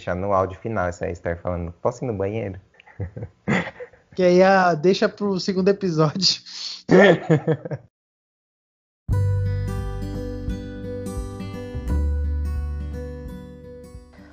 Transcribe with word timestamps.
deixar 0.00 0.16
no 0.16 0.32
áudio 0.32 0.58
final 0.58 0.88
essa 0.88 1.10
Esther 1.10 1.38
falando, 1.42 1.72
posso 1.82 2.02
ir 2.02 2.06
no 2.08 2.14
banheiro? 2.14 2.58
Que 4.12 4.24
aí 4.24 4.42
a, 4.42 4.74
deixa 4.74 5.08
pro 5.08 5.38
segundo 5.38 5.68
episódio. 5.68 6.42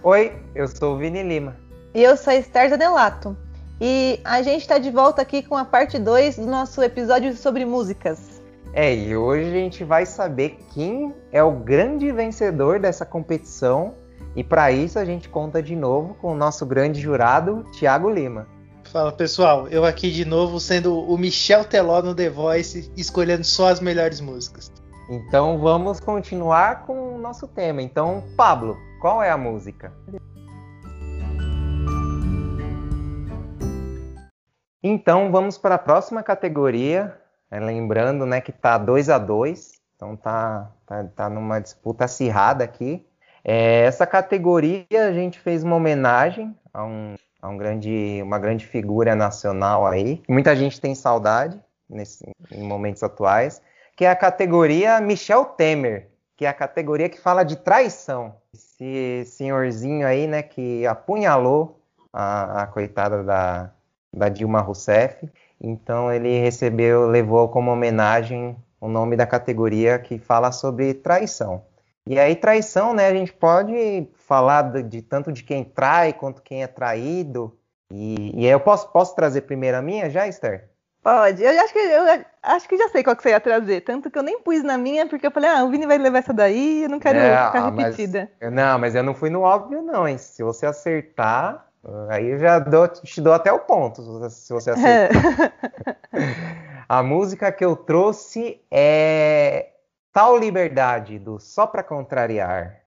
Oi, 0.02 0.34
eu 0.56 0.68
sou 0.68 0.96
o 0.96 0.98
Vini 0.98 1.22
Lima. 1.22 1.56
E 1.94 2.02
eu 2.02 2.18
sou 2.18 2.34
a 2.34 2.38
Esther 2.38 2.72
Zanelato. 2.72 3.38
E 3.80 4.20
a 4.26 4.42
gente 4.42 4.62
está 4.62 4.80
de 4.80 4.90
volta 4.90 5.22
aqui 5.22 5.44
com 5.44 5.56
a 5.56 5.64
parte 5.64 6.00
2 6.00 6.38
do 6.38 6.48
nosso 6.48 6.82
episódio 6.82 7.38
sobre 7.38 7.64
músicas. 7.64 8.42
É, 8.74 8.96
e 8.96 9.16
hoje 9.16 9.48
a 9.48 9.54
gente 9.54 9.84
vai 9.84 10.08
saber 10.08 10.58
quem 10.74 11.14
é 11.32 11.44
o 11.44 11.52
grande 11.52 12.12
vencedor 12.12 12.80
dessa 12.80 13.06
competição. 13.06 13.94
E 14.38 14.44
para 14.44 14.72
isso 14.72 15.00
a 15.00 15.04
gente 15.04 15.28
conta 15.28 15.64
de 15.64 15.76
novo 15.76 16.14
com 16.22 16.32
o 16.32 16.36
nosso 16.36 16.64
grande 16.64 17.02
jurado, 17.02 17.64
Thiago 17.72 18.08
Lima. 18.08 18.48
Fala 18.92 19.12
pessoal, 19.12 19.68
eu 19.70 19.84
aqui 19.84 20.12
de 20.12 20.24
novo 20.26 20.60
sendo 20.60 20.96
o 20.96 21.18
Michel 21.18 21.66
Teló 21.66 22.04
no 22.04 22.14
The 22.14 22.30
Voice, 22.30 22.92
escolhendo 22.96 23.44
só 23.44 23.70
as 23.70 23.80
melhores 23.80 24.22
músicas. 24.22 24.72
Então 25.10 25.58
vamos 25.58 26.00
continuar 26.00 26.86
com 26.86 27.16
o 27.16 27.18
nosso 27.18 27.48
tema. 27.48 27.82
Então, 27.82 28.24
Pablo, 28.38 28.78
qual 29.02 29.24
é 29.24 29.32
a 29.32 29.38
música? 29.38 29.92
Então 34.84 35.32
vamos 35.32 35.58
para 35.58 35.74
a 35.76 35.80
próxima 35.80 36.22
categoria. 36.22 37.20
É, 37.50 37.60
lembrando 37.60 38.24
né, 38.24 38.40
que 38.40 38.52
tá 38.52 38.78
2 38.78 39.10
a 39.10 39.18
2 39.18 39.78
então 39.98 40.16
tá, 40.16 40.72
tá, 40.86 41.04
tá 41.06 41.28
numa 41.28 41.60
disputa 41.60 42.06
acirrada 42.06 42.64
aqui. 42.64 43.04
É, 43.50 43.84
essa 43.86 44.06
categoria 44.06 45.08
a 45.08 45.14
gente 45.14 45.40
fez 45.40 45.64
uma 45.64 45.78
homenagem 45.78 46.54
a, 46.74 46.84
um, 46.84 47.16
a 47.42 47.48
um 47.48 47.58
grande, 47.58 48.20
uma 48.22 48.38
grande 48.38 48.68
figura 48.68 49.16
nacional 49.16 49.88
aí. 49.88 50.22
Muita 50.28 50.54
gente 50.54 50.82
tem 50.82 50.94
saudade 50.94 51.58
nesse, 51.90 52.30
em 52.52 52.62
momentos 52.62 53.02
atuais, 53.02 53.62
que 53.96 54.04
é 54.04 54.10
a 54.10 54.16
categoria 54.18 55.00
Michel 55.00 55.46
Temer, 55.46 56.10
que 56.36 56.46
é 56.46 56.50
a 56.50 56.54
categoria 56.54 57.08
que 57.08 57.22
fala 57.22 57.44
de 57.44 57.56
traição. 57.56 58.36
Esse 58.54 59.24
senhorzinho 59.26 60.06
aí, 60.06 60.28
né, 60.28 60.44
que 60.44 60.86
apunhalou 60.86 61.80
a, 62.12 62.64
a 62.64 62.68
coitada 62.68 63.24
da, 63.24 63.72
da 64.14 64.28
Dilma 64.28 64.60
Rousseff. 64.60 65.26
Então 65.62 66.12
ele 66.12 66.38
recebeu, 66.42 67.08
levou 67.08 67.48
como 67.48 67.72
homenagem 67.72 68.58
o 68.82 68.90
nome 68.90 69.16
da 69.16 69.26
categoria 69.26 69.98
que 69.98 70.20
fala 70.20 70.52
sobre 70.52 70.94
traição. 70.94 71.64
E 72.08 72.20
aí 72.20 72.36
traição, 72.36 72.94
né? 72.94 73.08
A 73.08 73.14
gente 73.14 73.34
pode 73.34 74.08
falar 74.16 74.64
de, 74.64 74.84
de 74.84 75.02
tanto 75.02 75.32
de 75.32 75.44
quem 75.44 75.64
trai 75.64 76.14
quanto 76.14 76.42
quem 76.42 76.64
é 76.64 76.68
traído. 76.68 77.58
E, 77.92 78.42
e 78.42 78.46
aí 78.46 78.52
eu 78.52 78.60
posso, 78.60 78.92
posso 78.92 79.16
trazer 79.16 79.42
primeiro 79.42 79.78
a 79.78 79.82
minha 79.82 80.10
já, 80.10 80.28
Esther? 80.28 80.70
Pode. 81.04 81.42
Eu 81.42 81.62
acho 81.62 81.74
que 81.74 81.80
eu 81.80 82.26
acho 82.44 82.68
que 82.68 82.78
já 82.78 82.90
sei 82.90 83.04
qual 83.04 83.16
que 83.16 83.24
você 83.24 83.30
ia 83.30 83.40
trazer. 83.40 83.82
Tanto 83.82 84.12
que 84.12 84.18
eu 84.18 84.24
nem 84.24 84.42
pus 84.42 84.64
na 84.64 84.78
minha, 84.78 85.06
porque 85.08 85.28
eu 85.28 85.32
falei, 85.32 85.50
ah, 85.50 85.64
o 85.64 85.70
Vini 85.70 85.86
vai 85.86 85.98
levar 85.98 86.20
essa 86.20 86.34
daí, 86.34 86.84
eu 86.84 86.90
não 86.90 87.00
quero 87.00 87.18
é, 87.18 87.46
ficar 87.46 87.60
ah, 87.60 87.70
repetida. 87.70 88.32
Mas, 88.42 88.52
não, 88.52 88.80
mas 88.80 88.96
eu 88.96 89.04
não 89.04 89.14
fui 89.14 89.30
no 89.30 89.42
óbvio, 89.42 89.82
não, 89.82 90.08
hein? 90.08 90.18
Se 90.18 90.44
você 90.44 90.66
acertar, 90.66 91.68
Aí 92.10 92.32
eu 92.32 92.38
já 92.38 92.60
dou, 92.60 92.88
te 92.88 93.22
dou 93.22 93.34
até 93.34 93.52
o 93.52 93.60
ponto, 93.60 94.30
se 94.30 94.52
você 94.52 94.72
aceita. 94.72 95.14
a 96.90 97.02
música 97.02 97.52
que 97.52 97.64
eu 97.64 97.76
trouxe 97.76 98.62
é 98.70 99.70
Tal 100.18 100.36
Liberdade, 100.36 101.20
do 101.20 101.40
Só 101.40 101.68
Pra 101.68 101.84
Contrariar. 101.84 102.82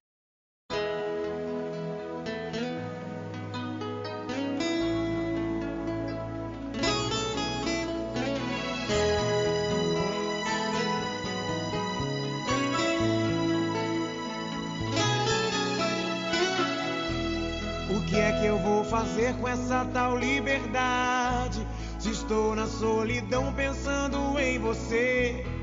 fazer 18.91 19.37
com 19.37 19.47
essa 19.47 19.85
tal 19.93 20.19
liberdade? 20.19 21.65
Se 22.01 22.11
estou 22.11 22.57
na 22.57 22.67
solidão 22.67 23.53
pensando 23.55 24.37
em 24.41 24.59
você. 24.59 25.60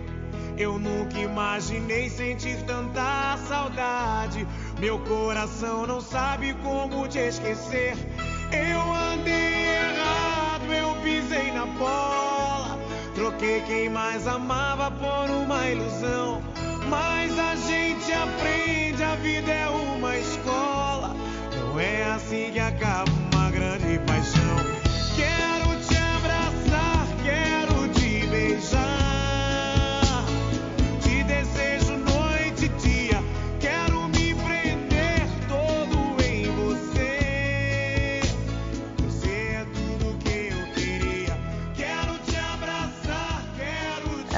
Eu 0.57 0.79
nunca 0.79 1.19
imaginei 1.19 2.09
sentir 2.09 2.57
tanta 2.63 3.38
saudade. 3.47 4.47
Meu 4.79 4.97
coração 5.00 5.85
não 5.85 6.01
sabe 6.01 6.56
como 6.63 7.07
te 7.07 7.19
esquecer. 7.19 7.95
Eu 8.51 8.94
andei 9.13 9.66
errado, 9.75 10.73
eu 10.73 10.95
pisei 11.03 11.51
na 11.51 11.68
bola. 11.68 12.79
Troquei 13.13 13.62
quem 13.62 13.90
mais 13.90 14.28
amava 14.28 14.90
por 14.90 15.29
uma 15.29 15.69
ilusão. 15.69 16.41
Mas 16.89 17.38
a 17.38 17.56
gente 17.56 18.12
aprende, 18.12 19.03
a 19.03 19.16
vida 19.16 19.51
é 19.51 19.69
uma 19.69 20.18
escola. 20.18 21.16
Não 21.56 21.79
é 21.79 22.03
assim 22.06 22.50
que 22.51 22.59
acaba 22.59 23.06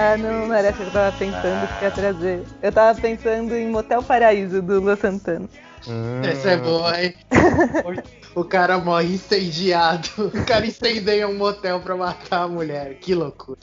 Ah, 0.02 0.16
não 0.16 0.54
era 0.54 0.72
que 0.72 0.82
eu 0.82 0.90
tava 0.92 1.14
pensando 1.18 1.68
que 1.78 1.84
ia 1.84 1.92
trazer. 1.92 2.44
Eu 2.62 2.72
tava 2.72 3.02
pensando 3.02 3.54
em 3.54 3.68
Motel 3.68 4.02
Paraíso 4.02 4.62
do 4.62 4.80
Lua 4.80 4.96
Santana. 4.96 5.46
Hum. 5.86 6.22
Essa 6.24 6.52
é 6.52 6.58
boa, 6.58 7.04
hein? 7.04 7.14
o 8.34 8.46
cara 8.46 8.78
morre 8.78 9.16
incendiado. 9.16 10.08
O 10.34 10.46
cara 10.46 10.66
incendeia 10.66 11.28
um 11.28 11.38
motel 11.38 11.82
pra 11.82 11.98
matar 11.98 12.44
a 12.44 12.48
mulher. 12.48 12.94
Que 13.02 13.14
loucura. 13.14 13.60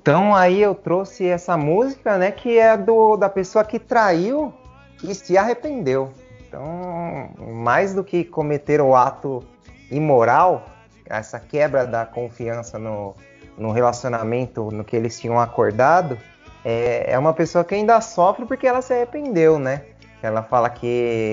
Então 0.00 0.32
aí 0.36 0.62
eu 0.62 0.72
trouxe 0.72 1.26
essa 1.26 1.56
música, 1.56 2.16
né? 2.16 2.30
Que 2.30 2.56
é 2.56 2.76
do, 2.76 3.16
da 3.16 3.28
pessoa 3.28 3.64
que 3.64 3.80
traiu 3.80 4.54
e 5.02 5.12
se 5.16 5.36
arrependeu. 5.36 6.14
Então, 6.46 7.28
mais 7.64 7.92
do 7.92 8.04
que 8.04 8.22
cometer 8.22 8.80
o 8.80 8.94
ato 8.94 9.42
imoral, 9.90 10.70
essa 11.06 11.40
quebra 11.40 11.88
da 11.88 12.06
confiança 12.06 12.78
no, 12.78 13.16
no 13.60 13.70
relacionamento, 13.72 14.70
no 14.70 14.82
que 14.82 14.96
eles 14.96 15.20
tinham 15.20 15.38
acordado, 15.38 16.16
é, 16.64 17.12
é 17.12 17.18
uma 17.18 17.34
pessoa 17.34 17.62
que 17.62 17.74
ainda 17.74 18.00
sofre 18.00 18.46
porque 18.46 18.66
ela 18.66 18.80
se 18.80 18.92
arrependeu, 18.92 19.58
né? 19.58 19.82
Ela 20.22 20.42
fala 20.42 20.68
que 20.68 20.86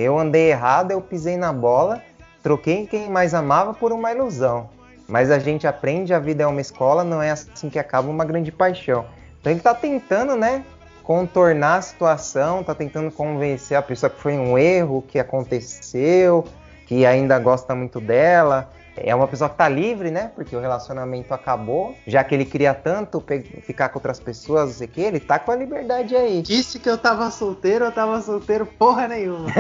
eu 0.03 0.19
andei 0.19 0.51
errado, 0.51 0.91
eu 0.91 1.01
pisei 1.01 1.37
na 1.37 1.51
bola, 1.51 2.01
troquei 2.43 2.85
quem 2.85 3.09
mais 3.09 3.33
amava 3.33 3.73
por 3.73 3.91
uma 3.91 4.11
ilusão. 4.11 4.69
Mas 5.07 5.31
a 5.31 5.39
gente 5.39 5.65
aprende, 5.65 6.13
a 6.13 6.19
vida 6.19 6.43
é 6.43 6.47
uma 6.47 6.61
escola, 6.61 7.03
não 7.03 7.21
é 7.21 7.31
assim 7.31 7.69
que 7.69 7.79
acaba 7.79 8.09
uma 8.09 8.25
grande 8.25 8.51
paixão. 8.51 9.05
Então 9.39 9.51
ele 9.51 9.59
está 9.59 9.73
tentando, 9.73 10.35
né, 10.35 10.65
contornar 11.03 11.77
a 11.77 11.81
situação, 11.81 12.59
está 12.59 12.75
tentando 12.75 13.09
convencer 13.09 13.77
a 13.77 13.81
pessoa 13.81 14.09
que 14.09 14.19
foi 14.19 14.33
um 14.37 14.57
erro, 14.57 15.01
que 15.07 15.17
aconteceu, 15.17 16.43
que 16.85 17.05
ainda 17.05 17.39
gosta 17.39 17.73
muito 17.73 18.01
dela, 18.01 18.69
é 19.03 19.13
uma 19.13 19.27
pessoa 19.27 19.49
que 19.49 19.57
tá 19.57 19.67
livre, 19.67 20.11
né? 20.11 20.31
Porque 20.35 20.55
o 20.55 20.59
relacionamento 20.59 21.33
acabou. 21.33 21.95
Já 22.05 22.23
que 22.23 22.35
ele 22.35 22.45
queria 22.45 22.73
tanto 22.73 23.23
ficar 23.63 23.89
com 23.89 23.99
outras 23.99 24.19
pessoas, 24.19 24.69
não 24.69 24.73
sei 24.73 24.87
o 24.87 24.89
que, 24.89 25.01
ele 25.01 25.19
tá 25.19 25.39
com 25.39 25.51
a 25.51 25.55
liberdade 25.55 26.15
aí. 26.15 26.41
Disse 26.41 26.79
que 26.79 26.89
eu 26.89 26.97
tava 26.97 27.29
solteiro, 27.31 27.85
eu 27.85 27.91
tava 27.91 28.21
solteiro 28.21 28.65
porra 28.65 29.07
nenhuma. 29.07 29.49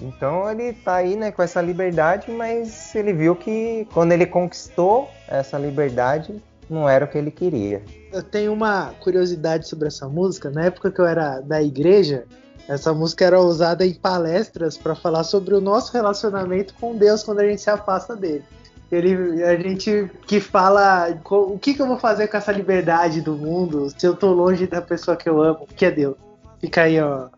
então 0.00 0.50
ele 0.50 0.72
tá 0.72 0.96
aí, 0.96 1.16
né, 1.16 1.32
com 1.32 1.42
essa 1.42 1.60
liberdade, 1.60 2.30
mas 2.30 2.94
ele 2.94 3.12
viu 3.12 3.34
que 3.34 3.86
quando 3.92 4.12
ele 4.12 4.26
conquistou 4.26 5.10
essa 5.28 5.58
liberdade, 5.58 6.40
não 6.68 6.88
era 6.88 7.04
o 7.04 7.08
que 7.08 7.18
ele 7.18 7.30
queria. 7.30 7.82
Eu 8.12 8.22
tenho 8.22 8.52
uma 8.52 8.92
curiosidade 9.00 9.68
sobre 9.68 9.88
essa 9.88 10.08
música. 10.08 10.50
Na 10.50 10.64
época 10.64 10.90
que 10.90 11.00
eu 11.00 11.06
era 11.06 11.40
da 11.40 11.62
igreja, 11.62 12.24
essa 12.68 12.92
música 12.94 13.24
era 13.24 13.40
usada 13.40 13.84
em 13.86 13.94
palestras 13.94 14.76
para 14.76 14.94
falar 14.94 15.24
sobre 15.24 15.54
o 15.54 15.60
nosso 15.60 15.92
relacionamento 15.92 16.74
com 16.74 16.96
Deus 16.96 17.22
quando 17.22 17.40
a 17.40 17.46
gente 17.46 17.60
se 17.60 17.70
afasta 17.70 18.16
dele. 18.16 18.44
Ele, 18.90 19.42
a 19.42 19.56
gente 19.56 20.10
que 20.26 20.40
fala 20.40 21.18
o 21.24 21.58
que, 21.58 21.74
que 21.74 21.82
eu 21.82 21.86
vou 21.86 21.98
fazer 21.98 22.28
com 22.28 22.36
essa 22.36 22.52
liberdade 22.52 23.20
do 23.20 23.34
mundo 23.34 23.90
se 23.90 24.06
eu 24.06 24.14
tô 24.14 24.32
longe 24.32 24.66
da 24.66 24.80
pessoa 24.80 25.16
que 25.16 25.28
eu 25.28 25.42
amo, 25.42 25.66
que 25.74 25.84
é 25.84 25.90
Deus. 25.90 26.16
Fica 26.60 26.82
aí 26.82 27.00
ó, 27.00 27.28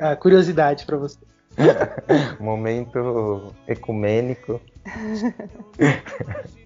a, 0.00 0.16
curiosidade 0.16 0.84
para 0.84 0.96
você. 0.96 1.18
Momento 2.40 3.54
ecumênico. 3.66 4.60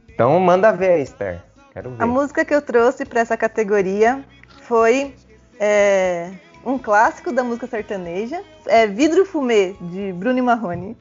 então 0.08 0.38
manda 0.40 0.72
ver, 0.72 1.00
Esther. 1.00 1.42
Quero 1.72 1.90
ver. 1.90 2.02
A 2.02 2.06
música 2.06 2.44
que 2.44 2.54
eu 2.54 2.62
trouxe 2.62 3.04
para 3.04 3.20
essa 3.20 3.36
categoria 3.36 4.24
foi 4.62 5.14
é, 5.58 6.32
um 6.64 6.78
clássico 6.78 7.32
da 7.32 7.42
música 7.42 7.66
sertaneja. 7.66 8.42
É 8.66 8.86
Vidro 8.86 9.24
Fumê, 9.24 9.74
de 9.80 10.12
Bruno 10.12 10.42
Marrone. 10.42 10.96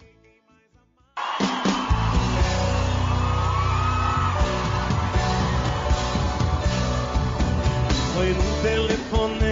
Foi 8.14 8.34
num 8.34 8.62
telefonema 8.62 9.49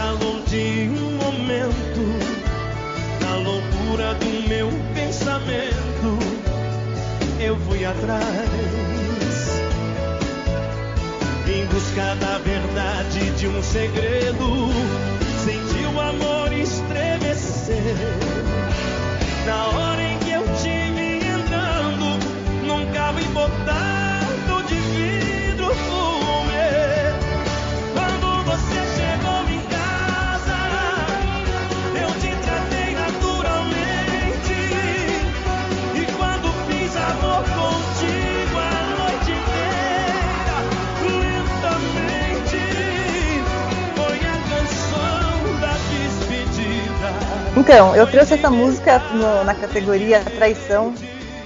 calor 0.00 0.40
de 0.46 0.88
um 0.88 1.16
momento, 1.18 2.02
na 3.20 3.34
loucura 3.36 4.14
do 4.14 4.48
meu 4.48 4.70
pensamento, 4.94 6.18
eu 7.38 7.54
fui 7.58 7.84
atrás. 7.84 8.22
Em 11.46 11.66
busca 11.66 12.14
da 12.14 12.38
verdade 12.38 13.30
de 13.32 13.46
um 13.46 13.62
segredo, 13.62 14.70
senti 15.44 15.84
o 15.94 16.00
amor 16.00 16.50
estremecer. 16.54 17.96
Na 19.44 19.66
hora 19.66 20.02
em 20.02 20.18
que 20.20 20.30
eu 20.30 20.44
te 20.62 20.92
vi 20.94 21.18
entrando 21.28 22.18
num 22.66 22.90
carro 22.94 23.20
embotado 23.20 23.99
Então, 47.72 47.94
eu 47.94 48.04
trouxe 48.04 48.34
essa 48.34 48.50
música 48.50 49.00
no- 49.12 49.44
na 49.44 49.54
categoria 49.54 50.24
traição, 50.24 50.92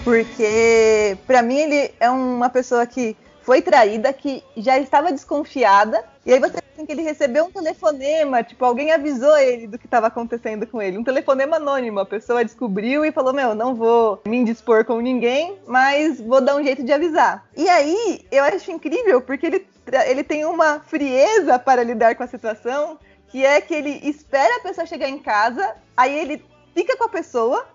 porque 0.03 1.19
pra 1.27 1.43
mim 1.43 1.59
ele 1.59 1.91
é 2.01 2.09
uma 2.09 2.49
pessoa 2.49 2.87
que 2.87 3.15
foi 3.43 3.61
traída, 3.61 4.11
que 4.11 4.43
já 4.57 4.79
estava 4.79 5.13
desconfiada, 5.13 6.03
e 6.25 6.33
aí 6.33 6.41
você 6.41 6.63
tem 6.75 6.87
que 6.87 6.93
ele 6.93 7.03
recebeu 7.03 7.45
um 7.45 7.51
telefonema, 7.51 8.43
tipo, 8.43 8.65
alguém 8.65 8.91
avisou 8.91 9.37
ele 9.37 9.67
do 9.67 9.79
que 9.79 9.85
estava 9.85 10.07
acontecendo 10.07 10.67
com 10.67 10.81
ele. 10.81 10.97
Um 10.97 11.05
telefonema 11.05 11.57
anônimo, 11.57 12.01
a 12.01 12.07
pessoa 12.07 12.43
descobriu 12.43 13.05
e 13.05 13.13
falou: 13.13 13.35
Meu, 13.35 13.55
não 13.55 13.75
vou 13.75 14.23
me 14.27 14.39
indispor 14.39 14.83
com 14.83 15.01
ninguém, 15.03 15.59
mas 15.67 16.19
vou 16.23 16.41
dar 16.41 16.57
um 16.57 16.65
jeito 16.65 16.83
de 16.83 16.91
avisar. 16.91 17.45
E 17.55 17.69
aí, 17.69 18.25
eu 18.33 18.43
acho 18.45 18.73
incrível, 18.73 19.21
porque 19.21 19.45
ele, 19.45 19.67
ele 20.07 20.25
tem 20.25 20.47
uma 20.47 20.81
frieza 20.81 21.59
para 21.59 21.83
lidar 21.85 22.15
com 22.15 22.23
a 22.23 22.27
situação 22.27 22.99
que 23.35 23.45
é 23.45 23.61
que 23.61 23.75
ele 23.75 23.99
espera 24.09 24.59
a 24.59 24.61
pessoa 24.61 24.87
chegar 24.87 25.09
em 25.09 25.19
casa, 25.19 25.75
aí 25.97 26.17
ele 26.17 26.47
fica 26.73 26.97
com 26.97 27.03
a 27.03 27.09
pessoa, 27.09 27.67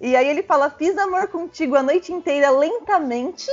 e 0.00 0.14
aí 0.14 0.28
ele 0.28 0.44
fala: 0.44 0.70
Fiz 0.70 0.96
amor 0.96 1.26
contigo 1.26 1.74
a 1.74 1.82
noite 1.82 2.12
inteira 2.12 2.50
lentamente. 2.50 3.50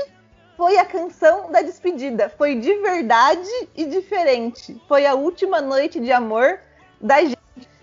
Foi 0.56 0.78
a 0.78 0.86
canção 0.86 1.52
da 1.52 1.64
despedida. 1.64 2.32
Foi 2.38 2.54
de 2.54 2.72
verdade 2.76 3.50
e 3.76 3.84
diferente. 3.88 4.80
Foi 4.88 5.08
a 5.08 5.16
última 5.16 5.60
noite 5.60 6.00
de 6.00 6.12
amor 6.12 6.60
da 7.02 7.24
gente. 7.24 7.36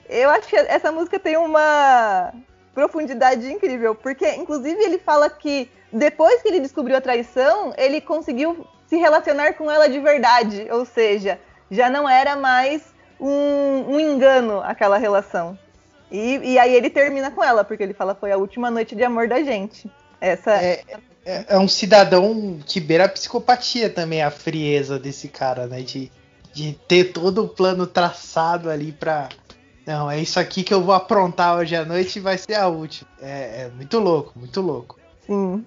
Eu 0.09 0.31
acho 0.31 0.47
que 0.47 0.55
essa 0.55 0.93
música 0.93 1.19
tem 1.19 1.37
uma 1.37 2.33
profundidade 2.73 3.53
incrível, 3.53 3.97
porque 3.97 4.33
inclusive 4.37 4.81
ele 4.81 4.99
fala 4.99 5.29
que 5.29 5.69
depois 5.93 6.41
que 6.41 6.47
ele 6.47 6.61
descobriu 6.61 6.97
a 6.97 7.01
traição, 7.01 7.75
ele 7.77 8.01
conseguiu 8.01 8.65
se 8.87 8.97
relacionar 8.97 9.55
com 9.55 9.69
ela 9.69 9.89
de 9.89 9.99
verdade, 9.99 10.69
ou 10.71 10.85
seja, 10.85 11.41
já 11.69 11.91
não 11.91 12.09
era 12.09 12.37
mais 12.37 12.92
um, 13.23 13.95
um 13.95 14.01
engano 14.01 14.61
aquela 14.61 14.99
relação. 14.99 15.57
E, 16.11 16.53
e 16.53 16.59
aí 16.59 16.75
ele 16.75 16.91
termina 16.91 17.31
com 17.31 17.43
ela, 17.43 17.65
porque 17.65 17.83
ele 17.83 17.95
fala 17.95 18.15
foi 18.15 18.33
a 18.33 18.37
última 18.37 18.71
noite 18.71 18.95
de 18.95 19.05
amor 19.05 19.29
da 19.29 19.43
gente. 19.43 19.89
Essa 20.21 20.53
É, 20.53 20.85
é, 21.25 21.45
é 21.49 21.59
um 21.59 21.69
cidadão 21.69 22.59
que 22.67 22.81
beira 22.81 23.05
a 23.05 23.09
psicopatia 23.09 23.89
também, 23.89 24.23
a 24.23 24.31
frieza 24.31 24.99
desse 24.99 25.29
cara, 25.29 25.67
né? 25.67 25.81
De, 25.81 26.11
de 26.53 26.75
ter 26.87 27.13
todo 27.13 27.45
o 27.45 27.49
plano 27.49 27.87
traçado 27.87 28.69
ali 28.69 28.93
pra. 28.93 29.29
Não, 29.87 30.11
é 30.11 30.21
isso 30.21 30.39
aqui 30.39 30.63
que 30.63 30.75
eu 30.75 30.83
vou 30.83 30.95
aprontar 30.95 31.57
hoje 31.57 31.75
à 31.75 31.85
noite 31.85 32.17
e 32.17 32.23
vai 32.23 32.37
ser 32.37 32.55
a 32.55 32.69
última. 32.69 33.09
É, 33.21 33.63
é 33.63 33.71
muito 33.75 33.99
louco, 33.99 34.39
muito 34.39 34.61
louco. 34.61 34.99
sim. 35.27 35.65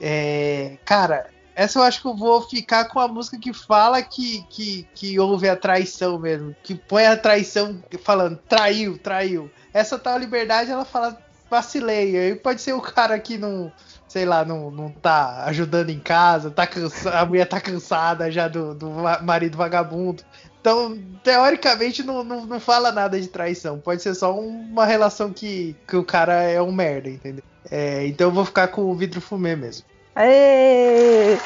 É, 0.00 0.78
cara, 0.84 1.26
essa 1.54 1.78
eu 1.78 1.82
acho 1.82 2.00
que 2.00 2.06
eu 2.06 2.16
vou 2.16 2.42
ficar 2.42 2.86
com 2.86 2.98
a 2.98 3.08
música 3.08 3.38
que 3.38 3.52
fala 3.52 4.02
que, 4.02 4.44
que, 4.48 4.86
que 4.94 5.18
houve 5.20 5.48
a 5.48 5.56
traição 5.56 6.18
mesmo. 6.18 6.54
Que 6.62 6.74
põe 6.74 7.06
a 7.06 7.16
traição 7.16 7.82
falando 8.02 8.38
traiu, 8.48 8.98
traiu. 8.98 9.50
Essa 9.72 9.98
tal 9.98 10.18
liberdade 10.18 10.70
ela 10.70 10.84
fala 10.84 11.18
vacilei. 11.50 12.16
Aí 12.16 12.34
pode 12.34 12.62
ser 12.62 12.72
o 12.72 12.80
cara 12.80 13.18
que 13.18 13.36
não, 13.36 13.70
sei 14.08 14.24
lá, 14.24 14.44
não, 14.44 14.70
não 14.70 14.90
tá 14.90 15.44
ajudando 15.44 15.90
em 15.90 16.00
casa, 16.00 16.50
tá 16.50 16.66
cansa, 16.66 17.10
a 17.10 17.26
mulher 17.26 17.46
tá 17.46 17.60
cansada 17.60 18.30
já 18.30 18.48
do, 18.48 18.74
do 18.74 18.90
ma- 18.90 19.20
marido 19.20 19.58
vagabundo. 19.58 20.22
Então, 20.60 20.96
teoricamente, 21.22 22.02
não, 22.02 22.22
não, 22.22 22.46
não 22.46 22.60
fala 22.60 22.92
nada 22.92 23.20
de 23.20 23.26
traição. 23.26 23.78
Pode 23.80 24.00
ser 24.00 24.14
só 24.14 24.34
uma 24.38 24.86
relação 24.86 25.32
que, 25.32 25.76
que 25.86 25.96
o 25.96 26.04
cara 26.04 26.34
é 26.42 26.62
um 26.62 26.72
merda, 26.72 27.10
entendeu? 27.10 27.42
É, 27.70 28.06
então 28.06 28.28
eu 28.28 28.32
vou 28.32 28.44
ficar 28.44 28.68
com 28.68 28.82
o 28.82 28.94
vidro 28.94 29.20
fumê 29.20 29.56
mesmo. 29.56 29.84
Aê! 30.14 31.36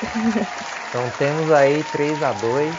Então 0.89 1.11
temos 1.19 1.53
aí 1.53 1.85
3 1.85 2.23
a 2.23 2.33
2 2.33 2.75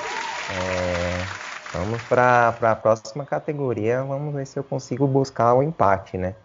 É, 0.50 1.48
Vamos 1.74 2.02
para 2.04 2.50
a 2.62 2.76
próxima 2.76 3.26
categoria. 3.26 4.04
Vamos 4.04 4.34
ver 4.34 4.48
se 4.48 4.58
eu 4.58 4.64
consigo 4.64 5.06
buscar 5.06 5.54
o 5.54 5.62
empate, 5.62 6.18
né? 6.18 6.36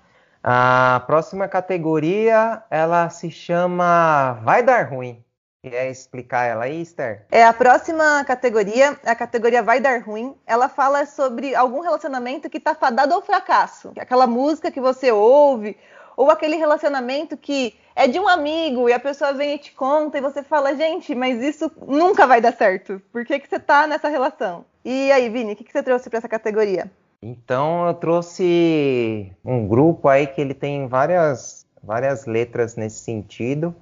A 0.43 1.03
próxima 1.07 1.47
categoria, 1.47 2.63
ela 2.69 3.09
se 3.09 3.31
chama 3.31 4.33
Vai 4.43 4.63
Dar 4.63 4.91
Ruim. 4.91 5.25
Quer 5.63 5.89
explicar 5.89 6.45
ela 6.45 6.65
aí, 6.65 6.83
Esther? 6.83 7.25
É 7.31 7.45
a 7.45 7.53
próxima 7.53 8.25
categoria, 8.25 8.99
a 9.07 9.15
categoria 9.15 9.63
Vai 9.63 9.79
Dar 9.79 10.03
Ruim. 10.03 10.35
Ela 10.45 10.69
fala 10.69 11.07
sobre 11.07 11.55
algum 11.55 11.81
relacionamento 11.81 12.51
que 12.51 12.59
tá 12.59 12.75
fadado 12.75 13.15
ao 13.15 13.23
fracasso. 13.23 13.93
Aquela 13.97 14.27
música 14.27 14.73
que 14.73 14.81
você 14.81 15.13
ouve, 15.13 15.79
ou 16.17 16.31
aquele 16.31 16.57
relacionamento 16.57 17.37
que 17.37 17.75
é 17.95 18.07
de 18.07 18.19
um 18.19 18.29
amigo 18.29 18.89
e 18.89 18.93
a 18.93 19.01
pessoa 19.01 19.33
vem 19.33 19.55
e 19.55 19.59
te 19.59 19.73
conta 19.73 20.19
e 20.19 20.21
você 20.21 20.43
fala, 20.43 20.75
gente, 20.75 21.15
mas 21.15 21.43
isso 21.43 21.71
nunca 21.87 22.27
vai 22.27 22.41
dar 22.41 22.53
certo. 22.53 23.01
Por 23.13 23.25
que, 23.25 23.39
que 23.39 23.49
você 23.49 23.59
tá 23.59 23.87
nessa 23.87 24.09
relação? 24.09 24.65
E 24.85 25.13
aí, 25.13 25.29
Vini, 25.29 25.53
o 25.53 25.57
que, 25.57 25.65
que 25.65 25.73
você 25.73 25.83
trouxe 25.83 26.09
para 26.09 26.19
essa 26.19 26.29
categoria? 26.29 26.91
Então 27.23 27.87
eu 27.87 27.95
trouxe 27.95 29.33
um 29.45 29.67
grupo 29.67 30.09
aí 30.09 30.27
que 30.27 30.41
ele 30.41 30.55
tem 30.55 30.89
várias, 30.89 31.65
várias 31.83 32.27
letras 32.27 32.75
nesse 32.75 32.99
sentido. 32.99 33.75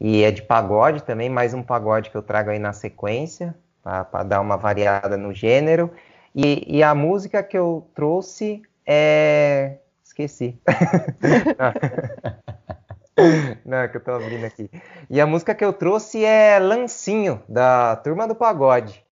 E 0.00 0.22
é 0.22 0.30
de 0.30 0.42
pagode 0.42 1.02
também, 1.02 1.28
mais 1.28 1.54
um 1.54 1.62
pagode 1.62 2.10
que 2.10 2.16
eu 2.16 2.22
trago 2.22 2.50
aí 2.50 2.58
na 2.58 2.72
sequência, 2.72 3.54
para 3.82 4.22
dar 4.24 4.40
uma 4.40 4.56
variada 4.56 5.16
no 5.16 5.32
gênero. 5.32 5.90
E, 6.34 6.78
e 6.78 6.82
a 6.82 6.94
música 6.94 7.42
que 7.42 7.56
eu 7.56 7.86
trouxe 7.94 8.62
é. 8.86 9.78
Esqueci. 10.18 10.60
Não, 13.64 13.88
que 13.88 13.96
eu 13.96 14.02
tô 14.02 14.10
abrindo 14.10 14.44
aqui. 14.44 14.68
E 15.08 15.20
a 15.20 15.26
música 15.26 15.54
que 15.54 15.64
eu 15.64 15.72
trouxe 15.72 16.24
é 16.24 16.58
Lancinho, 16.58 17.40
da 17.48 17.94
Turma 17.96 18.26
do 18.26 18.34
Pagode. 18.34 19.06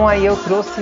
Então 0.00 0.08
aí 0.08 0.24
eu 0.24 0.34
trouxe 0.44 0.80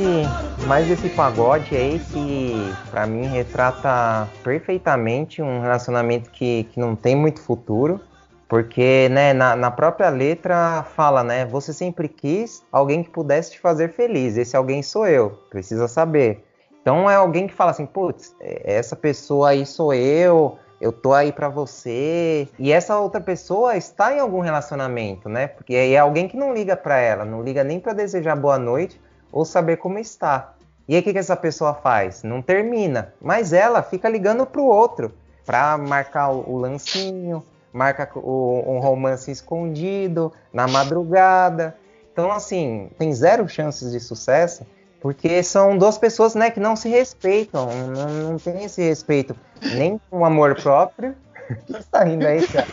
mais 0.69 0.89
esse 0.89 1.09
pagode 1.09 1.75
aí 1.75 1.99
que 1.99 2.73
para 2.89 3.05
mim 3.05 3.27
retrata 3.27 4.29
perfeitamente 4.45 5.43
um 5.43 5.61
relacionamento 5.61 6.31
que, 6.31 6.63
que 6.73 6.79
não 6.79 6.95
tem 6.95 7.17
muito 7.17 7.41
futuro. 7.41 8.01
Porque 8.49 9.09
né, 9.09 9.33
na, 9.33 9.57
na, 9.57 9.73
própria 9.73 10.09
letra 10.09 10.85
fala, 10.95 11.25
né? 11.25 11.45
Você 11.47 11.73
sempre 11.73 12.09
quis 12.09 12.63
alguém 12.71 13.03
que 13.03 13.11
pudesse 13.11 13.51
te 13.51 13.59
fazer 13.59 13.89
feliz. 13.89 14.37
Esse 14.37 14.57
alguém 14.57 14.85
sou 14.85 15.05
eu, 15.05 15.31
precisa 15.51 15.89
saber. 15.89 16.45
Então 16.81 17.11
é 17.11 17.17
alguém 17.17 17.49
que 17.49 17.55
fala 17.55 17.73
assim, 17.73 17.87
putz, 17.87 18.37
é, 18.39 18.77
essa 18.77 18.95
pessoa 18.95 19.49
aí 19.49 19.67
sou 19.67 19.93
eu, 19.93 20.57
eu 20.81 20.93
tô 20.93 21.13
aí 21.13 21.33
para 21.33 21.49
você. 21.49 22.47
E 22.57 22.71
essa 22.71 22.97
outra 23.01 23.21
pessoa 23.21 23.77
está 23.77 24.15
em 24.15 24.21
algum 24.21 24.39
relacionamento, 24.39 25.29
né? 25.29 25.49
Porque 25.49 25.75
é 25.75 25.99
alguém 25.99 26.29
que 26.29 26.37
não 26.37 26.55
liga 26.55 26.77
para 26.77 27.01
ela, 27.01 27.25
não 27.25 27.43
liga 27.43 27.65
nem 27.65 27.81
para 27.81 27.93
desejar 27.93 28.37
boa 28.37 28.61
noite 28.61 29.08
ou 29.33 29.45
saber 29.45 29.77
como 29.77 29.99
está. 29.99 30.55
E 30.89 30.95
aí 30.95 31.01
o 31.01 31.05
que, 31.05 31.13
que 31.13 31.19
essa 31.19 31.37
pessoa 31.37 31.75
faz? 31.75 32.23
Não 32.23 32.41
termina, 32.41 33.13
mas 33.21 33.53
ela 33.53 33.83
fica 33.83 34.09
ligando 34.09 34.47
pro 34.47 34.65
outro 34.65 35.13
para 35.45 35.77
marcar 35.79 36.31
o, 36.31 36.55
o 36.55 36.59
lancinho, 36.59 37.45
marca 37.73 38.11
o, 38.19 38.65
um 38.67 38.79
romance 38.79 39.31
escondido 39.31 40.33
na 40.53 40.67
madrugada. 40.67 41.77
Então, 42.13 42.33
assim, 42.33 42.91
tem 42.99 43.13
zero 43.13 43.49
chances 43.49 43.93
de 43.93 44.01
sucesso, 44.01 44.67
porque 45.01 45.43
são 45.43 45.79
duas 45.79 45.97
pessoas 45.97 46.35
né, 46.35 46.51
que 46.51 46.59
não 46.59 46.75
se 46.75 46.89
respeitam, 46.89 47.69
não, 47.95 48.31
não 48.31 48.39
tem 48.39 48.65
esse 48.65 48.83
respeito 48.83 49.37
nem 49.75 50.01
com 50.11 50.21
o 50.21 50.25
amor 50.25 50.61
próprio. 50.61 51.15
O 51.51 51.55
que 51.65 51.73
você 51.73 51.89
tá 51.91 52.05
rindo 52.05 52.27
aí, 52.27 52.47
cara? 52.47 52.67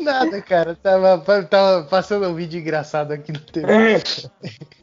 Nada, 0.00 0.40
cara. 0.40 0.76
Tava, 0.82 1.18
tava 1.44 1.84
passando 1.84 2.28
um 2.28 2.34
vídeo 2.34 2.60
engraçado 2.60 3.12
aqui 3.12 3.32
no 3.32 3.40
TV. 3.40 4.02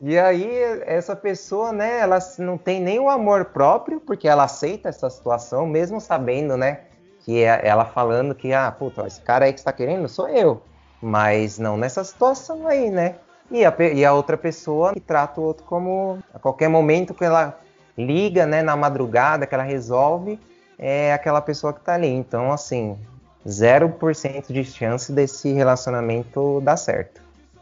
E 0.01 0.17
aí, 0.17 0.49
essa 0.85 1.15
pessoa, 1.15 1.71
né, 1.71 1.99
ela 1.99 2.19
não 2.39 2.57
tem 2.57 2.81
nem 2.81 2.99
o 2.99 3.09
amor 3.09 3.45
próprio, 3.45 3.99
porque 3.99 4.27
ela 4.27 4.43
aceita 4.43 4.89
essa 4.89 5.09
situação, 5.09 5.67
mesmo 5.67 5.99
sabendo, 5.99 6.57
né, 6.57 6.81
que 7.23 7.43
é 7.43 7.61
ela 7.63 7.85
falando 7.85 8.35
que, 8.35 8.53
ah, 8.53 8.71
puta, 8.71 9.05
esse 9.05 9.21
cara 9.21 9.45
aí 9.45 9.53
que 9.53 9.59
está 9.59 9.71
querendo 9.71 10.07
sou 10.07 10.27
eu. 10.27 10.61
Mas 11.01 11.57
não 11.57 11.77
nessa 11.77 12.03
situação 12.03 12.67
aí, 12.67 12.89
né? 12.89 13.15
E 13.49 13.65
a, 13.65 13.75
e 13.93 14.05
a 14.05 14.13
outra 14.13 14.37
pessoa 14.37 14.93
que 14.93 14.99
trata 14.99 15.41
o 15.41 15.43
outro 15.43 15.65
como 15.65 16.19
a 16.33 16.39
qualquer 16.39 16.69
momento 16.69 17.13
que 17.13 17.25
ela 17.25 17.59
liga, 17.97 18.45
né, 18.45 18.61
na 18.61 18.75
madrugada, 18.75 19.45
que 19.45 19.53
ela 19.53 19.63
resolve, 19.63 20.39
é 20.77 21.13
aquela 21.13 21.41
pessoa 21.41 21.73
que 21.73 21.81
tá 21.81 21.95
ali. 21.95 22.07
Então, 22.07 22.51
assim, 22.51 22.97
0% 23.45 24.51
de 24.51 24.63
chance 24.63 25.11
desse 25.11 25.51
relacionamento 25.51 26.61
dar 26.61 26.77
certo. 26.77 27.21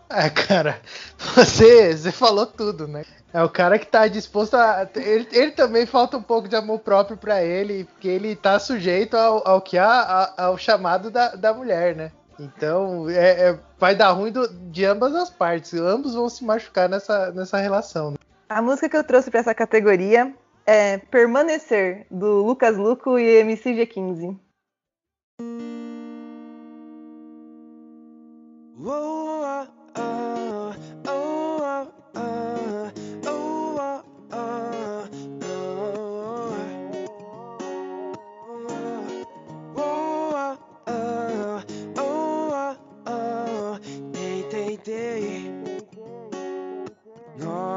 É, 0.10 0.30
cara, 0.30 0.80
você, 1.36 1.96
você 1.96 2.12
falou 2.12 2.46
tudo, 2.46 2.88
né? 2.88 3.06
É 3.32 3.44
o 3.44 3.50
cara 3.50 3.78
que 3.78 3.86
tá 3.86 4.08
disposto 4.08 4.56
a. 4.56 4.90
Ele, 4.96 5.28
ele 5.32 5.52
também 5.52 5.86
falta 5.86 6.18
um 6.18 6.22
pouco 6.22 6.48
de 6.48 6.56
amor 6.56 6.80
próprio 6.80 7.16
para 7.16 7.44
ele, 7.44 7.84
porque 7.84 8.08
ele 8.08 8.36
tá 8.36 8.58
sujeito 8.58 9.16
ao, 9.16 9.48
ao 9.48 9.62
que 9.62 9.78
há, 9.78 10.34
ao 10.36 10.58
chamado 10.58 11.12
da, 11.12 11.36
da 11.36 11.54
mulher, 11.54 11.96
né? 11.96 12.12
Então, 12.40 13.08
é, 13.10 13.50
é, 13.50 13.60
vai 13.78 13.94
dar 13.96 14.12
ruim 14.12 14.32
do, 14.32 14.48
de 14.48 14.86
ambas 14.86 15.14
as 15.14 15.30
partes. 15.30 15.74
Ambos 15.74 16.16
vão 16.16 16.28
se 16.30 16.44
machucar 16.44 16.90
nessa, 16.90 17.32
nessa 17.32 17.58
relação. 17.58 18.12
Né? 18.12 18.18
A 18.48 18.62
música 18.62 18.90
que 18.90 18.98
eu 18.98 19.04
trouxe 19.04 19.30
para 19.30 19.42
essa 19.42 19.54
categoria 19.54 20.34
é 20.66 20.98
Permanecer, 20.98 22.08
do 22.10 22.44
Lucas 22.44 22.78
Luco 22.78 23.20
e 23.20 23.40
MC 23.42 23.72
G15. 23.74 24.38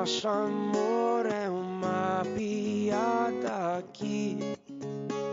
Nosso 0.03 0.27
amor 0.27 1.27
é 1.27 1.49
uma 1.49 2.25
piada 2.35 3.79
aqui. 3.79 4.37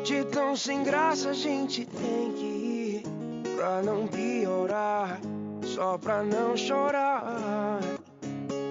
De 0.03 0.23
tão 0.25 0.55
sem 0.55 0.83
graça 0.83 1.31
a 1.31 1.33
gente 1.33 1.87
tem 1.87 2.31
que 2.33 2.45
ir. 2.45 3.03
Pra 3.55 3.81
não 3.81 4.05
piorar, 4.05 5.08
só 5.79 5.97
pra 5.97 6.21
não 6.21 6.57
chorar. 6.57 7.79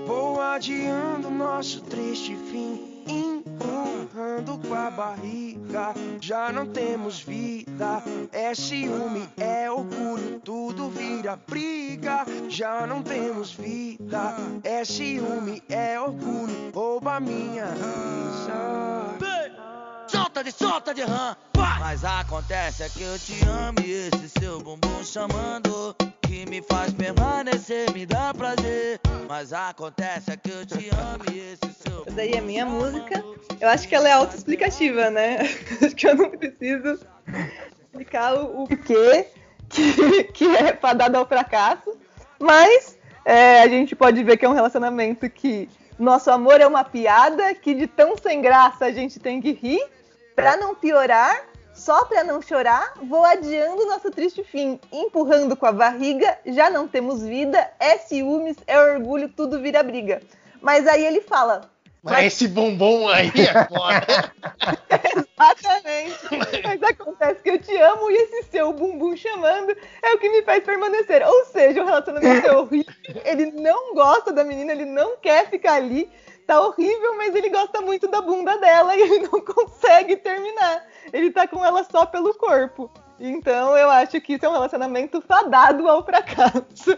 Vou 0.07 0.39
adiando 0.39 1.31
nosso 1.31 1.81
triste 1.81 2.37
fim 2.37 3.03
empurrando 3.09 4.59
com 4.59 4.75
a 4.75 4.91
barriga. 4.91 5.95
Já 6.21 6.53
não 6.53 6.67
temos 6.67 7.21
vida, 7.21 8.03
é 8.31 8.55
ciúme, 8.55 9.27
é 9.39 9.71
orgulho, 9.71 10.39
tudo 10.41 10.91
vira 10.91 11.35
briga. 11.49 12.27
Já 12.51 12.87
não 12.87 13.03
temos 13.03 13.53
vida, 13.53 14.35
é 14.63 14.85
ciúme, 14.85 15.63
é 15.71 15.99
orgulho, 15.99 16.71
rouba 16.75 17.19
minha 17.19 17.69
risa. 17.71 19.17
Solta 20.09 20.45
de 20.45 20.53
solta 20.53 20.93
de 20.93 21.03
rã, 21.03 21.35
mas 21.81 22.05
acontece 22.05 22.83
é 22.83 22.89
que 22.91 23.03
eu 23.03 23.19
te 23.19 23.43
amo 23.47 23.79
e 23.83 24.09
esse 24.09 24.29
seu 24.29 24.61
bumbum 24.61 25.03
chamando 25.03 25.97
que 26.39 26.49
me 26.49 26.63
faz 26.63 26.93
permanecer, 26.93 27.93
me 27.93 28.07
dá 28.07 28.33
prazer. 28.33 29.01
Mas 29.29 29.53
acontece 29.53 30.31
é 30.31 30.37
que 30.37 30.51
eu 30.51 30.65
te 30.65 30.89
amo 30.91 31.25
e 31.33 31.53
esse 31.53 31.73
seu. 31.83 32.05
Essa 32.07 32.15
daí 32.15 32.33
é 32.33 32.41
minha 32.41 32.65
música. 32.65 33.25
Eu 33.61 33.69
acho 33.69 33.89
que 33.89 33.95
ela 33.95 34.09
é 34.09 34.13
autoexplicativa, 34.13 35.11
né? 35.11 35.39
Acho 35.83 35.97
que 35.97 36.07
eu 36.07 36.15
não 36.15 36.31
preciso 36.31 37.01
explicar 37.83 38.35
o, 38.35 38.63
o 38.63 38.69
porquê 38.69 39.27
que, 39.69 40.25
que 40.33 40.57
é 40.57 40.75
fadado 40.75 41.19
ao 41.19 41.27
fracasso. 41.27 41.97
Mas 42.39 42.97
é, 43.25 43.63
a 43.63 43.69
gente 43.69 43.97
pode 43.97 44.23
ver 44.23 44.37
que 44.37 44.47
é 44.47 44.49
um 44.49 44.55
relacionamento 44.55 45.29
que 45.29 45.69
nosso 45.99 46.31
amor 46.31 46.61
é 46.61 46.67
uma 46.67 46.85
piada, 46.85 47.53
que 47.55 47.75
de 47.75 47.89
tão 47.89 48.17
sem 48.17 48.41
graça 48.41 48.85
a 48.85 48.93
gente 48.93 49.19
tem 49.19 49.41
que 49.41 49.53
rir. 49.53 49.85
Pra 50.37 50.57
não 50.57 50.73
piorar, 50.73 51.48
só 51.79 52.05
para 52.05 52.25
não 52.25 52.43
chorar, 52.43 52.95
vou 53.03 53.25
adiando 53.25 53.87
nosso 53.87 54.11
triste 54.11 54.43
fim, 54.43 54.81
empurrando 54.93 55.57
com 55.57 55.65
a 55.65 55.73
barriga, 55.73 56.39
já 56.45 56.69
não 56.69 56.89
temos 56.89 57.23
vida, 57.23 57.71
é 57.79 57.97
ciúmes, 57.99 58.57
é 58.67 58.79
orgulho, 58.79 59.29
tudo 59.29 59.61
vira 59.61 59.83
briga. 59.83 60.21
Mas 60.61 60.87
aí 60.89 61.07
ele 61.07 61.21
fala. 61.21 61.71
Mas 62.03 62.27
esse 62.27 62.49
bombom 62.49 63.09
aí 63.09 63.31
é 63.37 63.65
foda. 63.67 64.33
Exatamente. 65.39 66.63
Mas 66.65 66.83
acontece 66.83 67.43
que 67.43 67.51
eu 67.51 67.61
te 67.61 67.77
amo 67.77 68.11
e 68.11 68.15
esse 68.15 68.51
seu 68.51 68.73
bumbum 68.73 69.17
chamando 69.17 69.77
é 70.03 70.15
o 70.15 70.19
que 70.19 70.29
me 70.29 70.43
faz 70.43 70.65
permanecer. 70.65 71.27
Ou 71.27 71.45
seja, 71.47 71.83
o 71.83 71.87
relacionamento 71.87 72.47
é 72.47 72.57
horrível. 72.57 72.95
Ele 73.25 73.53
não 73.53 73.95
gosta 73.95 74.33
da 74.33 74.43
menina, 74.43 74.73
ele 74.73 74.85
não 74.85 75.17
quer 75.17 75.49
ficar 75.49 75.75
ali. 75.75 76.11
Tá 76.49 76.61
horrível, 76.63 77.17
mas 77.17 77.33
ele 77.35 77.51
gosta 77.51 77.81
muito 77.81 78.09
da 78.09 78.21
bunda 78.21 78.57
dela 78.59 78.97
e 78.97 79.03
ele 79.03 79.29
não 79.29 79.39
consegue 79.45 80.17
terminar 80.17 80.83
ele 81.13 81.31
tá 81.31 81.47
com 81.47 81.65
ela 81.65 81.85
só 81.85 82.07
pelo 82.07 82.35
corpo. 82.35 82.91
Então 83.19 83.77
eu 83.77 83.91
acho 83.91 84.21
que 84.21 84.35
isso 84.35 84.47
é 84.47 84.49
um 84.49 84.53
relacionamento 84.53 85.21
fadado 85.23 85.89
ao 85.89 86.05
fracasso. 86.05 86.95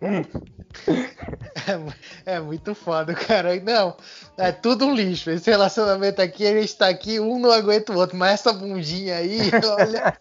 É, 2.26 2.34
é, 2.34 2.40
muito 2.40 2.74
foda, 2.74 3.14
cara. 3.14 3.54
Não, 3.60 3.96
é 4.36 4.50
tudo 4.50 4.84
um 4.86 4.92
lixo. 4.92 5.30
Esse 5.30 5.48
relacionamento 5.48 6.20
aqui, 6.20 6.44
a 6.44 6.60
gente 6.60 6.76
tá 6.76 6.88
aqui, 6.88 7.20
um 7.20 7.38
não 7.38 7.52
aguenta 7.52 7.92
o 7.92 7.96
outro, 7.96 8.16
mas 8.16 8.32
essa 8.32 8.52
bundinha 8.52 9.18
aí, 9.18 9.38
olha. 9.78 10.18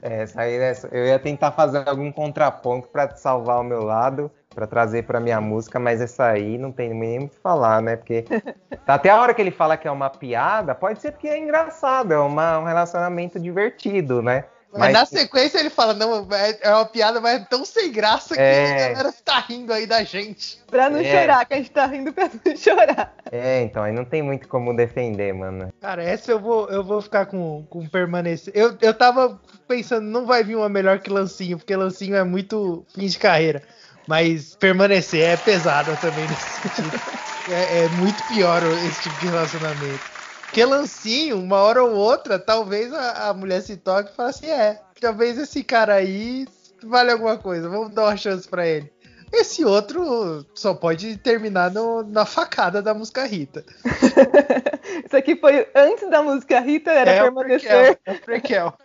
É, 0.00 0.22
essa 0.22 0.40
aí, 0.40 0.54
eu 0.90 1.04
ia 1.04 1.18
tentar 1.18 1.52
fazer 1.52 1.86
algum 1.86 2.10
contraponto 2.10 2.88
para 2.88 3.14
salvar 3.14 3.60
o 3.60 3.64
meu 3.64 3.84
lado, 3.84 4.30
para 4.54 4.66
trazer 4.66 5.04
para 5.04 5.20
minha 5.20 5.40
música, 5.40 5.78
mas 5.78 6.00
essa 6.00 6.26
aí 6.26 6.56
não 6.56 6.72
tem 6.72 6.94
nem 6.94 7.24
o 7.24 7.28
que 7.28 7.36
falar, 7.36 7.82
né? 7.82 7.96
Porque 7.96 8.24
até 8.86 9.10
a 9.10 9.20
hora 9.20 9.34
que 9.34 9.42
ele 9.42 9.50
fala 9.50 9.76
que 9.76 9.88
é 9.88 9.90
uma 9.90 10.08
piada, 10.08 10.74
pode 10.74 11.00
ser 11.00 11.12
que 11.12 11.28
é 11.28 11.38
engraçado, 11.38 12.12
é 12.12 12.18
uma, 12.18 12.60
um 12.60 12.64
relacionamento 12.64 13.38
divertido, 13.38 14.22
né? 14.22 14.44
Mas, 14.76 14.92
mas, 14.92 14.92
na 14.92 15.06
sequência 15.06 15.58
ele 15.60 15.70
fala, 15.70 15.94
não, 15.94 16.26
é, 16.32 16.58
é 16.60 16.74
uma 16.74 16.84
piada, 16.84 17.20
mas 17.20 17.40
é 17.40 17.44
tão 17.44 17.64
sem 17.64 17.92
graça 17.92 18.34
que 18.34 18.40
é... 18.40 18.88
a 18.88 18.88
galera 18.88 19.14
tá 19.24 19.38
rindo 19.38 19.72
aí 19.72 19.86
da 19.86 20.02
gente. 20.02 20.60
Pra 20.68 20.90
não 20.90 20.98
é... 20.98 21.04
chorar, 21.04 21.44
que 21.44 21.54
a 21.54 21.56
gente 21.58 21.70
tá 21.70 21.86
rindo 21.86 22.12
pra 22.12 22.28
não 22.44 22.56
chorar. 22.58 23.14
É, 23.30 23.62
então, 23.62 23.84
aí 23.84 23.92
não 23.92 24.04
tem 24.04 24.20
muito 24.20 24.48
como 24.48 24.74
defender, 24.74 25.32
mano. 25.32 25.72
Cara, 25.80 26.02
essa 26.02 26.32
eu 26.32 26.40
vou, 26.40 26.68
eu 26.70 26.82
vou 26.82 27.00
ficar 27.00 27.26
com, 27.26 27.64
com 27.70 27.86
permanecer. 27.86 28.52
Eu, 28.56 28.76
eu 28.80 28.92
tava 28.92 29.40
pensando, 29.68 30.06
não 30.06 30.26
vai 30.26 30.42
vir 30.42 30.56
uma 30.56 30.68
melhor 30.68 30.98
que 30.98 31.08
Lancinho, 31.08 31.56
porque 31.56 31.76
Lancinho 31.76 32.16
é 32.16 32.24
muito 32.24 32.84
fim 32.92 33.06
de 33.06 33.18
carreira. 33.18 33.62
Mas 34.06 34.54
permanecer 34.56 35.22
é 35.22 35.36
pesada 35.36 35.96
também 35.96 36.28
nesse 36.28 36.60
sentido. 36.62 37.00
é, 37.50 37.84
é 37.84 37.88
muito 37.90 38.22
pior 38.24 38.62
esse 38.62 39.02
tipo 39.02 39.18
de 39.20 39.26
relacionamento. 39.28 40.00
Porque 40.42 40.64
lancinho, 40.64 41.38
uma 41.40 41.56
hora 41.58 41.82
ou 41.82 41.92
outra, 41.94 42.38
talvez 42.38 42.92
a, 42.92 43.28
a 43.30 43.34
mulher 43.34 43.60
se 43.62 43.76
toque 43.76 44.12
e 44.12 44.14
fale 44.14 44.30
assim: 44.30 44.46
é, 44.50 44.80
talvez 45.00 45.36
esse 45.38 45.64
cara 45.64 45.94
aí 45.94 46.46
vale 46.82 47.10
alguma 47.10 47.36
coisa, 47.38 47.68
vamos 47.68 47.90
dar 47.94 48.02
uma 48.04 48.16
chance 48.16 48.46
para 48.46 48.66
ele. 48.66 48.92
Esse 49.32 49.64
outro 49.64 50.46
só 50.54 50.74
pode 50.74 51.16
terminar 51.16 51.68
no- 51.72 52.04
na 52.04 52.24
facada 52.24 52.80
da 52.80 52.94
música 52.94 53.24
Rita. 53.26 53.64
Isso 55.04 55.16
aqui 55.16 55.34
foi 55.34 55.66
antes 55.74 56.08
da 56.08 56.22
música 56.22 56.60
Rita, 56.60 56.92
era 56.92 57.10
é 57.10 57.22
permanecer. 57.22 57.90
o 57.90 57.96
prequel. 57.96 57.98
É 58.06 58.12
o 58.12 58.20
prequel. 58.20 58.78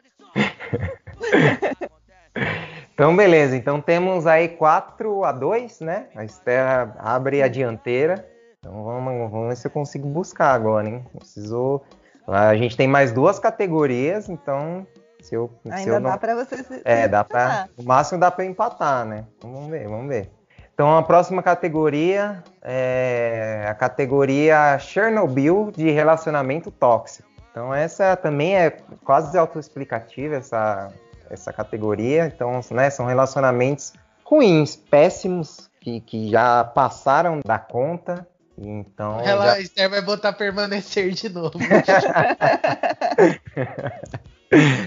Então, 2.99 3.15
beleza. 3.15 3.55
Então 3.55 3.79
temos 3.79 4.27
aí 4.27 4.49
4 4.49 5.23
a 5.23 5.31
2, 5.31 5.79
né? 5.79 6.07
A 6.13 6.25
Esther 6.25 6.91
abre 6.97 7.41
a 7.41 7.47
dianteira. 7.47 8.27
Então 8.59 8.83
vamos, 8.83 9.31
vamos 9.31 9.47
ver 9.47 9.55
se 9.55 9.67
eu 9.67 9.71
consigo 9.71 10.05
buscar 10.05 10.51
agora, 10.51 10.89
hein? 10.89 11.05
Preciso. 11.17 11.79
A 12.27 12.53
gente 12.57 12.75
tem 12.75 12.89
mais 12.89 13.13
duas 13.13 13.39
categorias, 13.39 14.27
então 14.27 14.85
se 15.21 15.33
eu, 15.33 15.49
se 15.63 15.71
Ainda 15.71 15.91
eu 15.91 15.99
não... 16.01 16.09
dá 16.09 16.17
pra 16.17 16.35
você 16.35 16.61
se. 16.61 16.81
É, 16.83 17.03
se 17.03 17.07
dá 17.07 17.23
pra. 17.23 17.39
posicionar. 17.39 17.69
No 17.77 17.83
máximo 17.85 18.19
dá 18.19 18.29
pra 18.29 18.43
eu 18.43 18.49
empatar, 18.49 19.05
né? 19.05 19.23
Então, 19.37 19.53
vamos 19.53 19.69
ver, 19.69 19.87
vamos 19.87 20.09
ver. 20.09 20.29
Então 20.73 20.97
a 20.97 21.01
próxima 21.01 21.41
categoria 21.41 22.43
é 22.61 23.65
a 23.65 23.75
categoria 23.75 24.77
Chernobyl 24.77 25.71
de 25.73 25.89
relacionamento 25.89 26.69
tóxico. 26.69 27.29
Então 27.49 27.73
essa 27.73 28.17
também 28.17 28.57
é 28.57 28.71
quase 29.05 29.37
autoexplicativa, 29.37 30.35
essa, 30.35 30.89
essa 31.29 31.51
categoria. 31.53 32.25
Então, 32.27 32.59
né, 32.71 32.89
são 32.89 33.05
relacionamentos 33.05 33.93
ruins, 34.23 34.75
péssimos, 34.75 35.69
que, 35.81 36.01
que 36.01 36.29
já 36.29 36.63
passaram 36.63 37.39
da 37.45 37.57
conta. 37.59 38.27
Então. 38.57 39.19
Ela, 39.21 39.45
já- 39.45 39.53
a 39.53 39.59
Esther 39.61 39.89
vai 39.89 40.01
botar 40.01 40.33
permanecer 40.33 41.11
de 41.11 41.29
novo. 41.29 41.51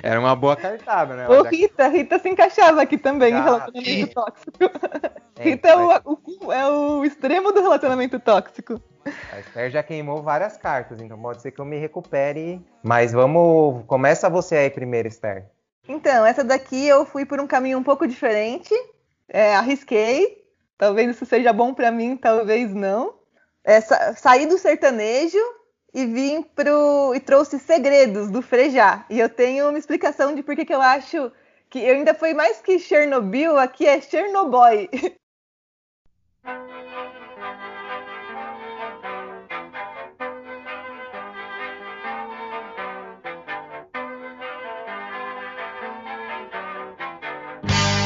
Era 0.02 0.18
uma 0.18 0.34
boa 0.34 0.56
cartada, 0.56 1.14
né? 1.14 1.28
Ô, 1.28 1.44
Já- 1.44 1.50
Rita, 1.50 1.88
Rita 1.88 2.18
se 2.18 2.28
encaixava 2.28 2.82
aqui 2.82 2.98
também 2.98 3.32
em 3.32 3.36
Ah, 3.36 3.44
relacionamento 3.44 4.06
sim. 4.06 4.12
tóxico. 4.12 4.52
É, 5.38 5.44
Rita 5.44 5.68
é 5.68 5.76
o, 5.76 6.18
o- 6.44 6.52
é 6.52 6.68
o 6.68 7.04
extremo 7.04 7.52
do 7.52 7.60
relacionamento 7.62 8.18
tóxico. 8.18 8.82
A 9.32 9.38
Esther 9.40 9.70
já 9.70 9.82
queimou 9.82 10.20
várias 10.22 10.56
cartas, 10.56 11.00
então 11.00 11.16
pode 11.20 11.40
ser 11.42 11.52
que 11.52 11.60
eu 11.60 11.64
me 11.64 11.78
recupere. 11.78 12.60
Mas 12.82 13.12
vamos. 13.12 13.84
Começa 13.86 14.28
você 14.28 14.56
aí 14.56 14.70
primeiro, 14.70 15.06
Esther. 15.08 15.46
Então, 15.88 16.24
essa 16.24 16.44
daqui 16.44 16.86
eu 16.86 17.04
fui 17.04 17.24
por 17.24 17.40
um 17.40 17.46
caminho 17.46 17.78
um 17.78 17.82
pouco 17.82 18.06
diferente. 18.06 18.72
É, 19.28 19.54
arrisquei. 19.56 20.42
Talvez 20.78 21.10
isso 21.10 21.26
seja 21.26 21.52
bom 21.52 21.74
pra 21.74 21.90
mim, 21.90 22.16
talvez 22.16 22.72
não. 22.74 23.14
É, 23.64 23.80
sa- 23.80 24.14
saí 24.16 24.46
do 24.46 24.58
sertanejo 24.58 25.38
e 25.94 26.06
vim 26.06 26.42
pro. 26.42 27.14
e 27.14 27.20
trouxe 27.20 27.58
segredos 27.58 28.30
do 28.30 28.42
Frejá. 28.42 29.04
E 29.10 29.18
eu 29.18 29.28
tenho 29.28 29.68
uma 29.68 29.78
explicação 29.78 30.34
de 30.34 30.42
por 30.42 30.54
que 30.56 30.64
que 30.64 30.74
eu 30.74 30.80
acho 30.82 31.30
que 31.70 31.78
eu 31.78 31.94
ainda 31.94 32.14
foi 32.14 32.34
mais 32.34 32.60
que 32.60 32.78
Chernobyl, 32.78 33.56
aqui 33.58 33.86
é 33.86 34.00
Chernobyl. 34.00 34.88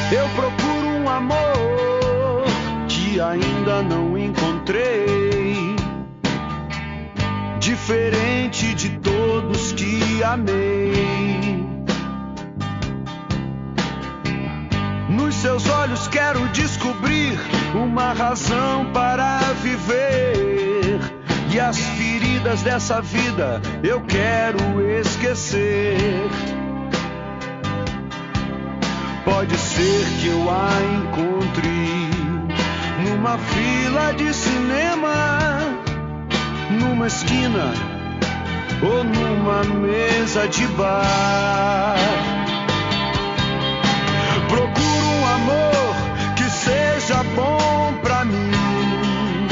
Eu 0.09 0.29
procuro 0.29 0.87
um 0.87 1.09
amor 1.09 2.45
que 2.87 3.19
ainda 3.19 3.83
não 3.83 4.17
encontrei. 4.17 5.75
Diferente 7.59 8.73
de 8.73 8.89
todos 8.99 9.73
que 9.73 10.23
amei. 10.23 11.65
Nos 15.09 15.35
seus 15.35 15.67
olhos 15.69 16.07
quero 16.07 16.47
descobrir 16.49 17.37
uma 17.75 18.13
razão 18.13 18.85
para 18.93 19.39
viver. 19.61 21.01
E 21.53 21.59
as 21.59 21.77
feridas 21.79 22.61
dessa 22.61 23.01
vida 23.01 23.61
eu 23.83 23.99
quero 24.01 24.79
esquecer. 24.99 26.46
Pode 29.27 29.57
ser 29.57 30.05
que 30.21 30.27
eu 30.27 30.49
a 30.49 30.69
encontre 30.95 31.67
numa 33.03 33.37
fila 33.37 34.13
de 34.13 34.33
cinema, 34.33 35.59
numa 36.71 37.07
esquina 37.07 37.73
ou 38.81 39.03
numa 39.03 39.65
mesa 39.65 40.47
de 40.47 40.65
bar. 40.67 41.97
Procuro 44.47 45.07
um 45.19 45.25
amor 45.35 45.95
que 46.37 46.49
seja 46.49 47.21
bom 47.35 47.99
pra 48.01 48.23
mim. 48.23 49.47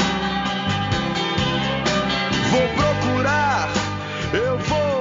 Vou 2.50 2.66
procurar, 2.68 3.68
eu 4.32 4.58
vou 4.58 4.95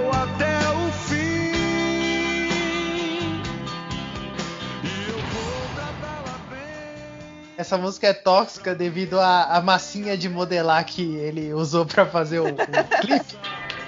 Essa 7.75 7.83
música 7.83 8.07
é 8.07 8.13
tóxica 8.13 8.73
devido 8.73 9.19
à, 9.19 9.57
à 9.57 9.61
massinha 9.61 10.15
de 10.15 10.29
modelar 10.29 10.85
que 10.85 11.17
ele 11.17 11.53
usou 11.53 11.85
pra 11.85 12.05
fazer 12.05 12.39
o, 12.39 12.47
o 12.47 12.55
clipe. 13.01 13.37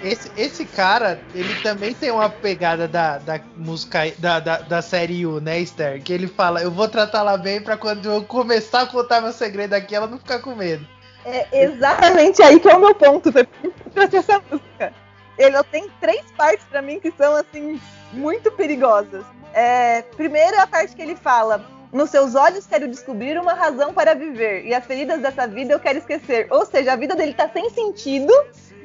Esse, 0.04 0.30
esse 0.36 0.66
cara, 0.66 1.22
ele 1.34 1.56
também 1.62 1.94
tem 1.94 2.12
uma 2.12 2.30
pegada 2.30 2.86
da, 2.86 3.18
da 3.18 3.40
música 3.56 4.12
da, 4.18 4.42
da, 4.42 4.58
da 4.58 4.82
série 4.82 5.26
U, 5.26 5.40
né, 5.40 5.62
Esther? 5.62 6.04
Que 6.04 6.12
ele 6.12 6.28
fala, 6.28 6.62
eu 6.62 6.70
vou 6.70 6.90
tratá-la 6.90 7.38
bem 7.38 7.62
pra 7.62 7.78
quando 7.78 8.12
eu 8.12 8.22
começar 8.26 8.82
a 8.82 8.86
contar 8.88 9.22
meu 9.22 9.32
segredo 9.32 9.74
aqui, 9.74 9.96
ela 9.96 10.06
não 10.06 10.18
ficar 10.18 10.40
com 10.40 10.54
medo. 10.54 10.86
É 11.24 11.64
exatamente 11.64 12.44
aí 12.44 12.60
que 12.60 12.68
é 12.68 12.76
o 12.76 12.82
meu 12.82 12.94
ponto. 12.94 13.32
Trouxe 13.94 14.18
essa 14.18 14.44
música. 14.52 14.92
Ele 15.38 15.64
tem 15.72 15.90
três 16.02 16.26
partes 16.36 16.66
pra 16.70 16.82
mim 16.82 17.00
que 17.00 17.12
são 17.12 17.38
assim 17.38 17.80
muito 18.12 18.52
perigosas. 18.52 19.24
É, 19.54 20.02
primeiro 20.18 20.60
a 20.60 20.68
parte 20.68 20.94
que 20.94 21.02
ele 21.02 21.16
fala: 21.16 21.77
nos 21.92 22.10
seus 22.10 22.36
olhos 22.36 22.66
quero 22.68 22.88
descobrir 22.88 23.40
uma 23.40 23.54
razão 23.54 23.94
para 23.94 24.14
viver 24.14 24.66
e 24.66 24.74
as 24.74 24.86
feridas 24.86 25.22
dessa 25.22 25.48
vida 25.48 25.74
eu 25.74 25.80
quero 25.80 26.00
esquecer. 26.00 26.48
Ou 26.52 26.66
seja, 26.66 26.94
a 26.94 26.96
vida 26.96 27.16
dele 27.16 27.34
tá 27.34 27.50
sem 27.50 27.70
sentido 27.70 28.34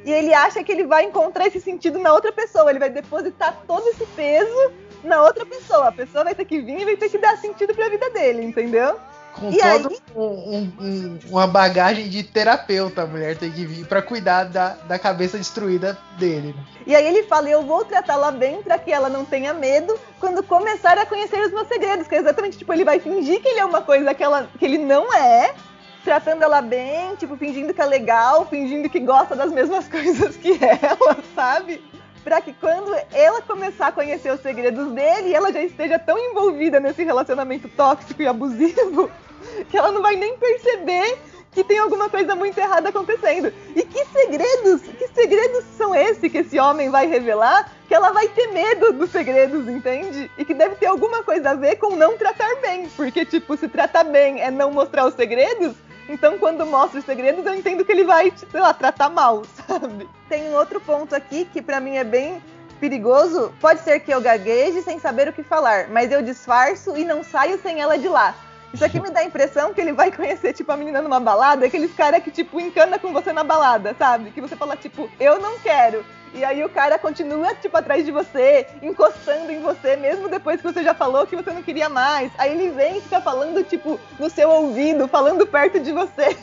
e 0.04 0.10
ele 0.10 0.32
acha 0.34 0.62
que 0.62 0.72
ele 0.72 0.86
vai 0.86 1.04
encontrar 1.04 1.46
esse 1.46 1.60
sentido 1.60 1.98
na 1.98 2.12
outra 2.12 2.32
pessoa. 2.32 2.70
Ele 2.70 2.78
vai 2.78 2.90
depositar 2.90 3.62
todo 3.66 3.86
esse 3.88 4.04
peso 4.06 4.72
na 5.04 5.22
outra 5.22 5.44
pessoa. 5.44 5.88
A 5.88 5.92
pessoa 5.92 6.24
vai 6.24 6.34
ter 6.34 6.44
que 6.44 6.60
vir 6.60 6.80
e 6.80 6.84
vai 6.84 6.96
ter 6.96 7.08
que 7.08 7.18
dar 7.18 7.36
sentido 7.38 7.74
pra 7.74 7.88
vida 7.88 8.10
dele, 8.10 8.42
entendeu? 8.42 8.96
Com 9.34 9.50
E 9.50 9.58
todo 9.58 9.88
aí? 9.88 9.98
um- 10.14 10.22
um- 10.22 10.72
um- 10.80 11.18
uma 11.30 11.46
bagagem 11.46 12.08
de 12.08 12.22
terapeuta, 12.22 13.02
a 13.02 13.06
mulher 13.06 13.36
tem 13.36 13.50
que 13.50 13.64
vir 13.64 13.86
pra 13.86 14.02
cuidar 14.02 14.44
da, 14.44 14.70
da 14.86 14.98
cabeça 14.98 15.38
destruída 15.38 15.98
dele. 16.18 16.54
E 16.86 16.94
aí 16.94 17.06
ele 17.06 17.22
fala, 17.24 17.48
eu 17.48 17.62
vou 17.62 17.84
tratá-la 17.84 18.30
bem 18.30 18.62
para 18.62 18.78
que 18.78 18.92
ela 18.92 19.08
não 19.08 19.24
tenha 19.24 19.54
medo 19.54 19.98
quando 20.20 20.42
começar 20.42 20.98
a 20.98 21.06
conhecer 21.06 21.40
os 21.40 21.52
meus 21.52 21.66
segredos. 21.68 22.06
Que 22.06 22.14
é 22.16 22.18
exatamente, 22.18 22.58
tipo, 22.58 22.72
ele 22.72 22.84
vai 22.84 23.00
fingir 23.00 23.40
que 23.40 23.48
ele 23.48 23.60
é 23.60 23.64
uma 23.64 23.80
coisa 23.80 24.12
que, 24.14 24.22
ela, 24.22 24.48
que 24.58 24.64
ele 24.64 24.78
não 24.78 25.12
é, 25.14 25.54
tratando 26.04 26.42
ela 26.42 26.60
bem, 26.60 27.14
tipo, 27.16 27.36
fingindo 27.36 27.72
que 27.72 27.80
é 27.80 27.86
legal, 27.86 28.46
fingindo 28.46 28.88
que 28.90 29.00
gosta 29.00 29.34
das 29.34 29.50
mesmas 29.50 29.88
coisas 29.88 30.36
que 30.36 30.58
ela, 30.62 31.16
sabe? 31.34 31.82
Pra 32.24 32.40
que 32.40 32.52
quando 32.54 32.94
ela 33.12 33.42
começar 33.42 33.88
a 33.88 33.92
conhecer 33.92 34.32
os 34.32 34.40
segredos 34.40 34.92
dele, 34.92 35.34
ela 35.34 35.52
já 35.52 35.62
esteja 35.62 35.98
tão 35.98 36.18
envolvida 36.18 36.78
nesse 36.78 37.02
relacionamento 37.02 37.68
tóxico 37.68 38.22
e 38.22 38.26
abusivo 38.26 39.10
que 39.68 39.76
ela 39.76 39.90
não 39.90 40.02
vai 40.02 40.16
nem 40.16 40.36
perceber 40.36 41.18
que 41.52 41.62
tem 41.62 41.78
alguma 41.78 42.08
coisa 42.08 42.34
muito 42.34 42.58
errada 42.58 42.88
acontecendo. 42.88 43.52
E 43.76 43.82
que 43.82 44.04
segredos, 44.06 44.80
que 44.80 45.08
segredos 45.08 45.64
são 45.76 45.94
esses 45.94 46.30
que 46.30 46.38
esse 46.38 46.58
homem 46.58 46.88
vai 46.88 47.06
revelar? 47.06 47.70
Que 47.86 47.94
ela 47.94 48.10
vai 48.10 48.26
ter 48.28 48.48
medo 48.48 48.92
dos 48.94 49.10
segredos, 49.10 49.68
entende? 49.68 50.30
E 50.38 50.44
que 50.44 50.54
deve 50.54 50.76
ter 50.76 50.86
alguma 50.86 51.22
coisa 51.22 51.50
a 51.50 51.54
ver 51.54 51.76
com 51.76 51.94
não 51.94 52.16
tratar 52.16 52.56
bem. 52.62 52.88
Porque, 52.96 53.26
tipo, 53.26 53.54
se 53.56 53.68
tratar 53.68 54.04
bem 54.04 54.40
é 54.40 54.50
não 54.50 54.70
mostrar 54.70 55.06
os 55.06 55.14
segredos, 55.14 55.74
então 56.08 56.38
quando 56.38 56.66
mostra 56.66 56.98
os 56.98 57.04
segredos 57.04 57.44
eu 57.44 57.54
entendo 57.54 57.84
que 57.84 57.92
ele 57.92 58.04
vai, 58.04 58.32
sei 58.50 58.60
lá, 58.60 58.72
tratar 58.74 59.08
mal, 59.08 59.42
sabe? 59.66 60.08
Tem 60.28 60.48
um 60.48 60.54
outro 60.54 60.80
ponto 60.80 61.14
aqui 61.14 61.44
que 61.44 61.62
pra 61.62 61.80
mim 61.80 61.96
é 61.96 62.04
bem 62.04 62.42
perigoso. 62.80 63.52
Pode 63.60 63.80
ser 63.80 64.00
que 64.00 64.12
eu 64.12 64.20
gagueje 64.20 64.82
sem 64.82 64.98
saber 64.98 65.28
o 65.28 65.32
que 65.32 65.42
falar, 65.42 65.88
mas 65.88 66.10
eu 66.10 66.20
disfarço 66.20 66.96
e 66.96 67.04
não 67.04 67.22
saio 67.22 67.60
sem 67.62 67.80
ela 67.80 67.96
de 67.96 68.08
lá. 68.08 68.34
Isso 68.74 68.84
aqui 68.84 68.98
me 68.98 69.10
dá 69.10 69.20
a 69.20 69.24
impressão 69.24 69.74
que 69.74 69.80
ele 69.80 69.92
vai 69.92 70.10
conhecer, 70.10 70.54
tipo, 70.54 70.72
a 70.72 70.76
menina 70.76 71.02
numa 71.02 71.20
balada, 71.20 71.66
aqueles 71.66 71.94
caras 71.94 72.22
que, 72.22 72.30
tipo, 72.30 72.58
encana 72.58 72.98
com 72.98 73.12
você 73.12 73.30
na 73.32 73.44
balada, 73.44 73.94
sabe? 73.98 74.30
Que 74.30 74.40
você 74.40 74.56
fala, 74.56 74.76
tipo, 74.76 75.10
eu 75.20 75.38
não 75.38 75.58
quero. 75.58 76.04
E 76.34 76.44
aí 76.44 76.64
o 76.64 76.68
cara 76.68 76.98
continua, 76.98 77.54
tipo, 77.54 77.76
atrás 77.76 78.04
de 78.04 78.10
você, 78.10 78.66
encostando 78.80 79.52
em 79.52 79.60
você, 79.60 79.96
mesmo 79.96 80.28
depois 80.28 80.60
que 80.60 80.72
você 80.72 80.82
já 80.82 80.94
falou 80.94 81.26
que 81.26 81.36
você 81.36 81.50
não 81.50 81.62
queria 81.62 81.88
mais. 81.88 82.32
Aí 82.38 82.52
ele 82.52 82.70
vem 82.70 82.98
e 82.98 83.00
fica 83.02 83.20
falando, 83.20 83.62
tipo, 83.64 84.00
no 84.18 84.30
seu 84.30 84.48
ouvido, 84.48 85.06
falando 85.08 85.46
perto 85.46 85.78
de 85.80 85.92
você. 85.92 86.32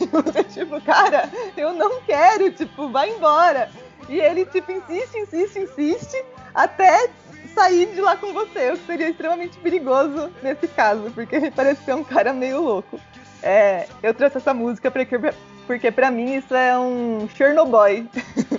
Tipo, 0.50 0.80
cara, 0.80 1.28
eu 1.56 1.72
não 1.72 2.00
quero, 2.02 2.50
tipo, 2.50 2.88
vai 2.88 3.10
embora. 3.10 3.70
E 4.08 4.18
ele, 4.18 4.44
tipo, 4.44 4.72
insiste, 4.72 5.18
insiste, 5.18 5.58
insiste, 5.60 6.24
até 6.54 7.08
sair 7.54 7.86
de 7.86 8.00
lá 8.00 8.16
com 8.16 8.32
você, 8.32 8.70
o 8.70 8.78
que 8.78 8.86
seria 8.86 9.08
extremamente 9.08 9.58
perigoso 9.58 10.32
nesse 10.42 10.66
caso, 10.68 11.10
porque 11.12 11.50
parece 11.50 11.84
ser 11.84 11.94
um 11.94 12.04
cara 12.04 12.32
meio 12.32 12.60
louco. 12.60 13.00
É, 13.42 13.86
eu 14.02 14.12
trouxe 14.12 14.38
essa 14.38 14.52
música 14.52 14.90
porque, 14.90 15.16
porque 15.66 15.90
pra 15.90 16.10
mim 16.10 16.34
isso 16.34 16.54
é 16.54 16.78
um 16.78 17.28
Chernobyl. 17.34 18.06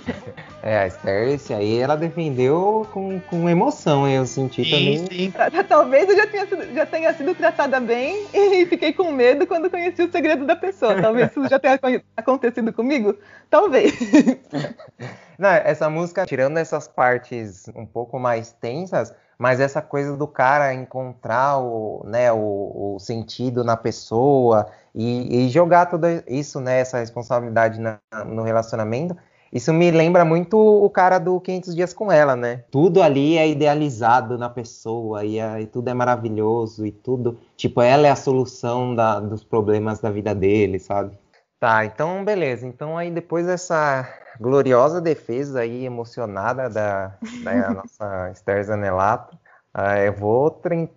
É, 0.62 0.78
a 0.78 0.86
Esther, 0.86 1.28
esse 1.28 1.52
aí 1.52 1.78
ela 1.78 1.96
defendeu 1.96 2.86
com, 2.92 3.20
com 3.20 3.48
emoção, 3.48 4.08
eu 4.08 4.24
senti 4.24 4.64
também. 4.64 4.96
sim. 4.96 5.32
Talvez 5.68 6.08
eu 6.08 6.16
já 6.16 6.26
tenha, 6.26 6.46
sido, 6.46 6.74
já 6.74 6.86
tenha 6.86 7.12
sido 7.14 7.34
tratada 7.34 7.80
bem 7.80 8.28
e 8.32 8.64
fiquei 8.66 8.92
com 8.92 9.10
medo 9.10 9.44
quando 9.46 9.68
conheci 9.68 10.02
o 10.02 10.12
segredo 10.12 10.46
da 10.46 10.54
pessoa. 10.54 10.94
Talvez 11.00 11.30
isso 11.30 11.48
já 11.48 11.58
tenha 11.58 11.74
acon- 11.74 12.00
acontecido 12.16 12.72
comigo? 12.72 13.16
Talvez. 13.50 13.92
Não, 15.38 15.48
essa 15.48 15.88
música, 15.90 16.24
tirando 16.26 16.58
essas 16.58 16.86
partes 16.86 17.66
um 17.74 17.86
pouco 17.86 18.18
mais 18.18 18.52
tensas, 18.52 19.12
mas 19.38 19.60
essa 19.60 19.82
coisa 19.82 20.16
do 20.16 20.28
cara 20.28 20.72
encontrar 20.74 21.58
o, 21.58 22.02
né, 22.06 22.30
o, 22.32 22.94
o 22.94 22.98
sentido 23.00 23.64
na 23.64 23.76
pessoa 23.76 24.70
e, 24.94 25.46
e 25.46 25.48
jogar 25.48 25.86
tudo 25.86 26.06
isso, 26.28 26.60
né, 26.60 26.78
essa 26.80 26.98
responsabilidade 26.98 27.80
na- 27.80 27.98
no 28.26 28.42
relacionamento, 28.42 29.16
isso 29.52 29.72
me 29.72 29.90
lembra 29.90 30.24
muito 30.24 30.56
o 30.58 30.88
cara 30.88 31.18
do 31.18 31.40
500 31.40 31.74
Dias 31.74 31.92
com 31.92 32.10
Ela, 32.10 32.34
né? 32.34 32.64
Tudo 32.70 33.02
ali 33.02 33.36
é 33.36 33.48
idealizado 33.48 34.38
na 34.38 34.48
pessoa 34.48 35.24
e, 35.24 35.38
é- 35.38 35.60
e 35.60 35.66
tudo 35.66 35.88
é 35.88 35.94
maravilhoso 35.94 36.86
e 36.86 36.90
tudo, 36.92 37.38
tipo, 37.56 37.80
ela 37.82 38.06
é 38.06 38.10
a 38.10 38.16
solução 38.16 38.94
da- 38.94 39.20
dos 39.20 39.44
problemas 39.44 40.00
da 40.00 40.10
vida 40.10 40.34
dele, 40.34 40.78
sabe? 40.78 41.16
Tá, 41.60 41.84
então 41.84 42.24
beleza. 42.24 42.66
Então 42.66 42.96
aí 42.98 43.10
depois 43.10 43.46
dessa 43.46 44.08
gloriosa 44.40 45.00
defesa 45.00 45.60
aí 45.60 45.84
emocionada 45.84 46.68
da, 46.68 47.12
da 47.44 47.70
nossa 47.74 48.30
Esther 48.32 48.64
Zanelato, 48.64 49.38
ah, 49.72 49.98
eu 50.00 50.12
vou 50.12 50.50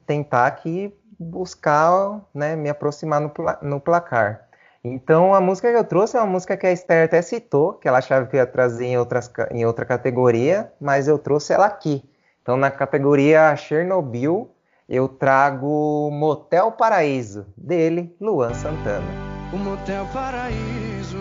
tentar 0.05 0.47
aqui 0.47 0.93
buscar, 1.19 2.21
né, 2.33 2.55
me 2.55 2.69
aproximar 2.69 3.21
no, 3.21 3.29
pla- 3.29 3.59
no 3.61 3.79
placar. 3.79 4.44
Então 4.87 5.33
a 5.33 5.41
música 5.41 5.71
que 5.71 5.77
eu 5.79 5.83
trouxe 5.83 6.15
é 6.15 6.19
uma 6.19 6.27
música 6.27 6.55
que 6.55 6.67
a 6.67 6.71
Esther 6.71 7.05
até 7.05 7.19
citou, 7.19 7.73
que 7.73 7.87
ela 7.87 7.97
achava 7.97 8.27
que 8.27 8.37
ia 8.37 8.45
trazer 8.45 8.85
em, 8.85 8.99
outras, 8.99 9.31
em 9.49 9.65
outra 9.65 9.83
categoria, 9.83 10.71
mas 10.79 11.07
eu 11.07 11.17
trouxe 11.17 11.53
ela 11.53 11.65
aqui. 11.65 12.07
Então 12.43 12.55
na 12.55 12.69
categoria 12.69 13.55
Chernobyl 13.55 14.51
eu 14.87 15.07
trago 15.07 16.11
Motel 16.11 16.71
Paraíso, 16.73 17.47
dele, 17.57 18.15
Luan 18.21 18.53
Santana. 18.53 19.07
O 19.51 19.57
motel 19.57 20.05
paraíso 20.13 21.17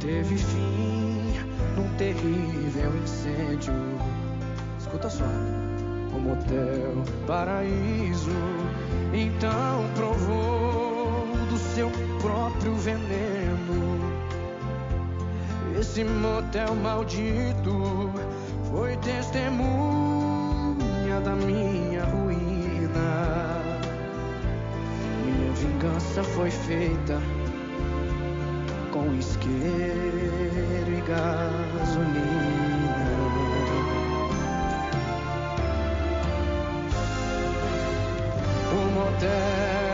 teve 0.00 0.36
fim 0.36 1.32
num 1.76 1.92
terrível 1.96 2.96
incêndio. 3.02 3.74
Escuta 4.78 5.10
só. 5.10 5.24
O 6.14 6.20
motel 6.20 7.02
paraíso 7.26 8.30
então 9.12 9.84
provou 9.96 10.57
seu 11.78 11.90
próprio 12.20 12.74
veneno. 12.74 14.00
Esse 15.78 16.02
motel 16.02 16.74
maldito 16.74 18.10
foi 18.68 18.96
testemunha 18.96 20.40
da 21.22 21.36
minha 21.36 22.02
ruína. 22.02 23.62
Minha 25.24 25.52
vingança 25.52 26.24
foi 26.24 26.50
feita 26.50 27.22
com 28.90 29.14
isqueiro 29.14 30.90
e 30.90 31.00
gasolina. 31.06 32.18
O 38.72 38.74
motel 38.96 39.87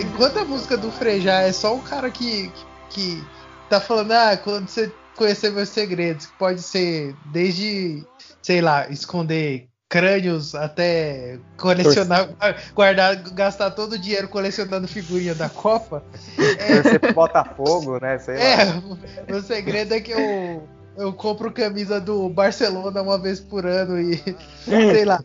Enquanto 0.00 0.38
a 0.38 0.44
música 0.44 0.76
do 0.76 0.90
Frejá 0.90 1.42
é 1.42 1.52
só 1.52 1.74
um 1.74 1.80
cara 1.80 2.10
que, 2.10 2.52
que 2.90 3.22
tá 3.68 3.80
falando, 3.80 4.12
ah, 4.12 4.36
quando 4.36 4.68
você 4.68 4.92
conhecer 5.16 5.50
meus 5.50 5.68
segredos, 5.68 6.26
que 6.26 6.38
pode 6.38 6.62
ser 6.62 7.14
desde, 7.32 8.04
sei 8.42 8.60
lá, 8.60 8.88
esconder 8.88 9.68
crânios 9.88 10.54
até 10.54 11.38
colecionar, 11.56 12.28
guardar, 12.74 13.16
gastar 13.16 13.70
todo 13.70 13.92
o 13.92 13.98
dinheiro 13.98 14.28
colecionando 14.28 14.88
figurinha 14.88 15.34
da 15.34 15.48
Copa. 15.48 16.02
Torcer 16.82 17.00
pro 17.00 17.14
Botafogo, 17.14 17.98
né? 18.00 18.18
Sei 18.18 18.34
lá. 18.34 18.42
É, 18.42 18.82
meu 19.28 19.42
segredo 19.42 19.94
é 19.94 20.00
que 20.00 20.12
eu, 20.12 20.68
eu 20.96 21.12
compro 21.12 21.52
camisa 21.52 22.00
do 22.00 22.28
Barcelona 22.28 23.02
uma 23.02 23.18
vez 23.18 23.38
por 23.38 23.66
ano 23.66 24.00
e 24.00 24.16
sei 24.64 25.04
lá. 25.04 25.22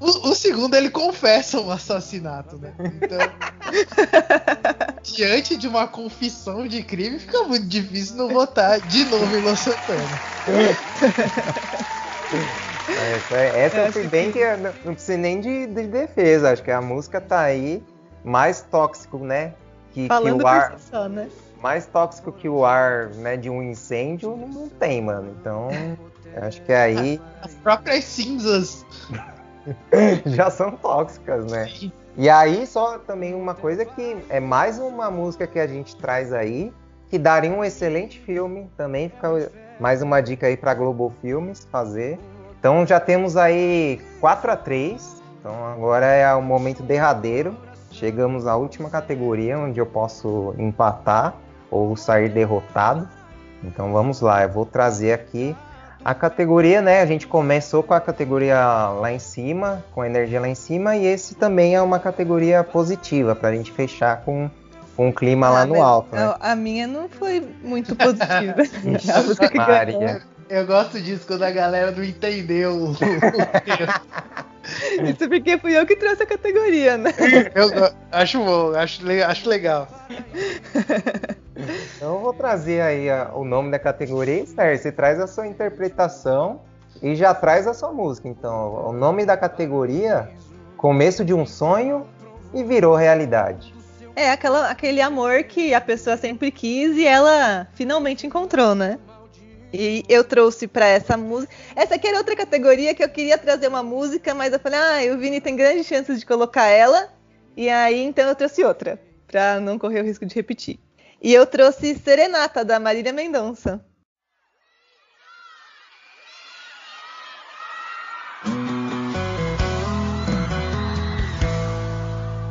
O, 0.00 0.30
o 0.30 0.34
segundo 0.34 0.74
ele 0.74 0.90
confessa 0.90 1.60
um 1.60 1.70
assassinato, 1.70 2.56
né? 2.56 2.72
Então, 3.02 3.18
diante 5.02 5.56
de 5.56 5.68
uma 5.68 5.86
confissão 5.86 6.66
de 6.66 6.82
crime, 6.82 7.18
fica 7.18 7.42
muito 7.44 7.66
difícil 7.66 8.16
não 8.16 8.28
votar 8.28 8.80
de 8.80 9.04
novo 9.04 9.36
em 9.36 9.40
Luan 9.40 9.56
Santana. 9.56 10.20
Essa, 12.88 13.36
essa 13.36 13.76
eu 13.78 13.92
fui 13.92 14.06
bem 14.08 14.30
que 14.30 14.38
eu 14.38 14.58
não, 14.58 14.72
não 14.84 14.94
precisa 14.94 15.16
nem 15.16 15.40
de, 15.40 15.66
de 15.66 15.86
defesa. 15.86 16.50
Acho 16.52 16.62
que 16.62 16.70
a 16.70 16.82
música 16.82 17.20
tá 17.20 17.40
aí 17.40 17.82
mais 18.24 18.62
tóxico, 18.62 19.18
né? 19.18 19.54
Que, 19.92 20.02
que 20.02 20.08
Falando 20.08 20.42
o 20.42 20.46
ar. 20.46 20.72
por 20.72 20.80
si 20.80 20.86
só, 20.90 21.08
né? 21.08 21.28
Mais 21.64 21.86
tóxico 21.86 22.30
que 22.30 22.46
o 22.46 22.62
ar 22.62 23.08
né, 23.14 23.38
de 23.38 23.48
um 23.48 23.62
incêndio 23.62 24.36
não, 24.36 24.68
tem, 24.68 25.00
mano. 25.00 25.34
Então, 25.40 25.68
acho 26.42 26.60
que 26.60 26.74
aí 26.74 27.18
As 27.40 27.54
próprias 27.54 28.04
cinzas. 28.04 28.84
já 30.26 30.50
são 30.50 30.72
tóxicas, 30.72 31.50
né? 31.50 31.72
E 32.18 32.28
aí, 32.28 32.66
só 32.66 32.98
também 32.98 33.34
uma 33.34 33.54
coisa 33.54 33.82
que 33.82 34.14
é 34.28 34.40
mais 34.40 34.78
uma 34.78 35.10
música 35.10 35.46
que 35.46 35.58
a 35.58 35.66
gente 35.66 35.96
traz 35.96 36.34
aí, 36.34 36.70
que 37.08 37.18
daria 37.18 37.50
um 37.50 37.64
excelente 37.64 38.20
filme. 38.20 38.70
Também 38.76 39.08
fica 39.08 39.50
mais 39.80 40.02
uma 40.02 40.20
dica 40.20 40.46
aí 40.46 40.58
pra 40.58 40.74
Globo 40.74 41.14
Filmes 41.22 41.66
fazer. 41.72 42.18
Então 42.60 42.86
já 42.86 43.00
temos 43.00 43.38
aí 43.38 44.02
4 44.20 44.50
a 44.50 44.56
3 44.56 45.22
Então 45.40 45.66
agora 45.72 46.04
é 46.04 46.34
o 46.34 46.42
momento 46.42 46.82
derradeiro. 46.82 47.56
Chegamos 47.90 48.46
à 48.46 48.54
última 48.54 48.90
categoria 48.90 49.58
onde 49.58 49.80
eu 49.80 49.86
posso 49.86 50.54
empatar 50.58 51.34
ou 51.74 51.96
sair 51.96 52.28
derrotado. 52.28 53.08
Então 53.62 53.92
vamos 53.92 54.20
lá, 54.20 54.42
eu 54.42 54.48
vou 54.48 54.64
trazer 54.64 55.12
aqui 55.12 55.56
a 56.04 56.14
categoria, 56.14 56.80
né? 56.80 57.00
A 57.00 57.06
gente 57.06 57.26
começou 57.26 57.82
com 57.82 57.94
a 57.94 58.00
categoria 58.00 58.58
lá 59.00 59.10
em 59.10 59.18
cima, 59.18 59.82
com 59.92 60.02
a 60.02 60.06
energia 60.06 60.40
lá 60.40 60.48
em 60.48 60.54
cima, 60.54 60.96
e 60.96 61.06
esse 61.06 61.34
também 61.34 61.74
é 61.74 61.80
uma 61.80 61.98
categoria 61.98 62.62
positiva 62.62 63.34
para 63.34 63.48
a 63.48 63.54
gente 63.54 63.72
fechar 63.72 64.18
com, 64.18 64.50
com 64.94 65.08
o 65.08 65.12
clima 65.12 65.48
lá 65.48 65.62
Ah, 65.62 65.66
no 65.66 65.72
mas 65.72 65.82
alto, 65.82 66.14
né? 66.14 66.34
A 66.40 66.54
minha 66.54 66.86
não 66.86 67.08
foi 67.08 67.42
muito 67.62 67.96
positiva. 67.96 68.62
Ixi. 68.94 70.22
Eu 70.48 70.66
gosto 70.66 71.00
disso 71.00 71.26
quando 71.26 71.42
a 71.42 71.50
galera 71.50 71.90
não 71.90 72.04
entendeu. 72.04 72.94
Isso 75.02 75.28
porque 75.28 75.58
fui 75.58 75.76
eu 75.76 75.86
que 75.86 75.96
trouxe 75.96 76.22
a 76.22 76.26
categoria, 76.26 76.96
né? 76.96 77.12
eu 77.54 77.90
acho 78.12 78.38
bom, 78.38 78.74
acho, 78.74 79.02
acho 79.26 79.48
legal. 79.48 79.88
Trazer 82.36 82.80
aí 82.80 83.08
a- 83.08 83.30
o 83.34 83.44
nome 83.44 83.70
da 83.70 83.78
categoria, 83.78 84.42
e, 84.42 84.46
Sérgio, 84.46 84.82
você 84.82 84.92
traz 84.92 85.20
a 85.20 85.26
sua 85.26 85.46
interpretação 85.46 86.60
e 87.02 87.14
já 87.14 87.32
traz 87.32 87.66
a 87.66 87.74
sua 87.74 87.92
música. 87.92 88.28
Então, 88.28 88.88
o 88.88 88.92
nome 88.92 89.24
da 89.24 89.36
categoria, 89.36 90.30
Começo 90.76 91.24
de 91.24 91.32
um 91.32 91.46
Sonho 91.46 92.06
e 92.52 92.62
Virou 92.62 92.94
Realidade. 92.94 93.72
É 94.14 94.30
aquela, 94.30 94.68
aquele 94.68 95.00
amor 95.00 95.44
que 95.44 95.72
a 95.72 95.80
pessoa 95.80 96.16
sempre 96.16 96.50
quis 96.50 96.96
e 96.96 97.06
ela 97.06 97.66
finalmente 97.74 98.26
encontrou, 98.26 98.74
né? 98.74 98.98
E 99.72 100.04
eu 100.08 100.22
trouxe 100.22 100.68
pra 100.68 100.86
essa 100.86 101.16
música. 101.16 101.52
Essa 101.74 101.94
aqui 101.94 102.06
era 102.06 102.18
outra 102.18 102.36
categoria 102.36 102.94
que 102.94 103.02
eu 103.02 103.08
queria 103.08 103.38
trazer 103.38 103.66
uma 103.66 103.82
música, 103.82 104.34
mas 104.34 104.52
eu 104.52 104.60
falei, 104.60 104.78
ah, 104.78 105.14
o 105.14 105.18
Vini 105.18 105.40
tem 105.40 105.56
grandes 105.56 105.86
chances 105.86 106.20
de 106.20 106.26
colocar 106.26 106.66
ela. 106.66 107.08
E 107.56 107.68
aí 107.70 108.04
então 108.04 108.28
eu 108.28 108.34
trouxe 108.34 108.62
outra, 108.62 109.00
pra 109.26 109.58
não 109.58 109.78
correr 109.78 110.00
o 110.00 110.04
risco 110.04 110.26
de 110.26 110.34
repetir. 110.34 110.78
E 111.24 111.32
eu 111.32 111.46
trouxe 111.46 111.94
Serenata, 111.94 112.62
da 112.62 112.78
Marília 112.78 113.10
Mendonça. 113.10 113.82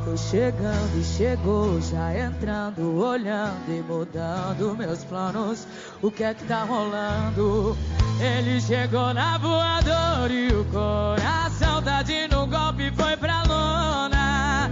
Tô 0.04 0.18
chegando 0.18 1.00
e 1.00 1.04
chegou, 1.04 1.80
já 1.82 2.18
entrando, 2.18 2.98
olhando 2.98 3.70
e 3.70 3.80
mudando 3.84 4.76
meus 4.76 5.04
planos. 5.04 5.68
O 6.02 6.10
que 6.10 6.24
é 6.24 6.34
que 6.34 6.44
tá 6.46 6.64
rolando? 6.64 7.78
Ele 8.20 8.60
chegou 8.60 9.14
na 9.14 9.38
voadora 9.38 10.34
e 10.34 10.48
o 10.48 10.66
coração 10.72 11.80
tá 11.84 12.02
de 12.02 12.28
no 12.28 12.48
golpe 12.48 12.92
foi 12.96 13.16
pra 13.18 13.44
lona. 13.44 14.72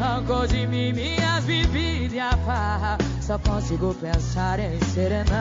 Arrancou 0.00 0.46
de 0.46 0.66
mim 0.66 0.94
minhas 0.94 1.44
bebidas 1.44 2.14
e 2.14 2.20
a 2.20 2.30
farra. 2.38 2.96
Só 3.28 3.38
consigo 3.40 3.94
pensar 3.96 4.58
em 4.58 4.80
serenata. 4.84 5.36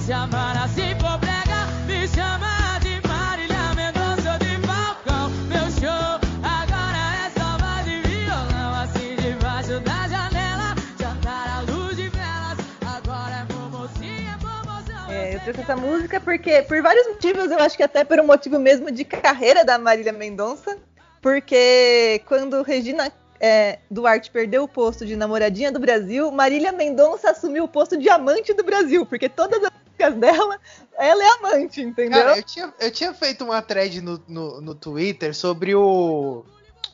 Se 0.00 0.10
amar 0.10 0.56
assim 0.56 0.98
for 0.98 1.18
brega, 1.18 1.66
me 1.86 2.08
chama 2.08 2.78
de 2.80 3.06
Marília 3.06 3.74
Mendonça 3.76 4.38
de 4.38 4.56
balcão. 4.66 5.28
Meu 5.50 5.70
show 5.72 6.18
agora 6.42 7.26
é 7.26 7.38
só 7.38 7.58
voz 7.58 7.86
e 7.86 8.00
violão. 8.08 8.74
Assim 8.82 9.16
debaixo 9.16 9.78
da 9.80 10.08
janela, 10.08 10.74
jantar 10.98 11.58
à 11.58 11.60
luz 11.70 11.94
de 11.94 12.08
velas. 12.08 12.58
Agora 12.96 13.46
é 13.46 13.52
momozinha, 13.52 14.38
momozão. 14.38 15.10
É, 15.10 15.34
eu 15.34 15.40
trouxe 15.40 15.60
essa 15.60 15.76
música 15.76 16.18
porque, 16.20 16.62
por 16.62 16.80
vários 16.80 17.06
motivos, 17.06 17.50
eu 17.50 17.58
acho 17.58 17.76
que 17.76 17.82
até 17.82 18.02
por 18.02 18.18
um 18.18 18.26
motivo 18.26 18.58
mesmo 18.58 18.90
de 18.90 19.04
carreira 19.04 19.62
da 19.62 19.78
Marília 19.78 20.10
Mendonça. 20.14 20.78
Porque 21.20 22.22
quando 22.26 22.62
Regina 22.62 23.12
é, 23.40 23.78
Duarte 23.90 24.30
perdeu 24.30 24.62
o 24.64 24.68
posto 24.68 25.04
de 25.06 25.16
namoradinha 25.16 25.72
do 25.72 25.80
Brasil, 25.80 26.30
Marília 26.30 26.70
Mendonça 26.72 27.30
assumiu 27.30 27.64
o 27.64 27.68
posto 27.68 27.96
de 27.96 28.08
amante 28.08 28.52
do 28.52 28.62
Brasil. 28.62 29.06
Porque 29.06 29.28
todas 29.28 29.62
as 29.64 29.70
músicas 29.84 30.14
dela, 30.20 30.60
ela 30.98 31.24
é 31.24 31.28
amante, 31.38 31.80
entendeu? 31.80 32.18
Cara, 32.20 32.36
eu 32.36 32.42
tinha, 32.42 32.74
eu 32.78 32.90
tinha 32.90 33.14
feito 33.14 33.42
uma 33.44 33.60
thread 33.62 34.00
no, 34.00 34.22
no, 34.28 34.60
no 34.60 34.74
Twitter 34.74 35.34
sobre 35.34 35.74
o, 35.74 36.44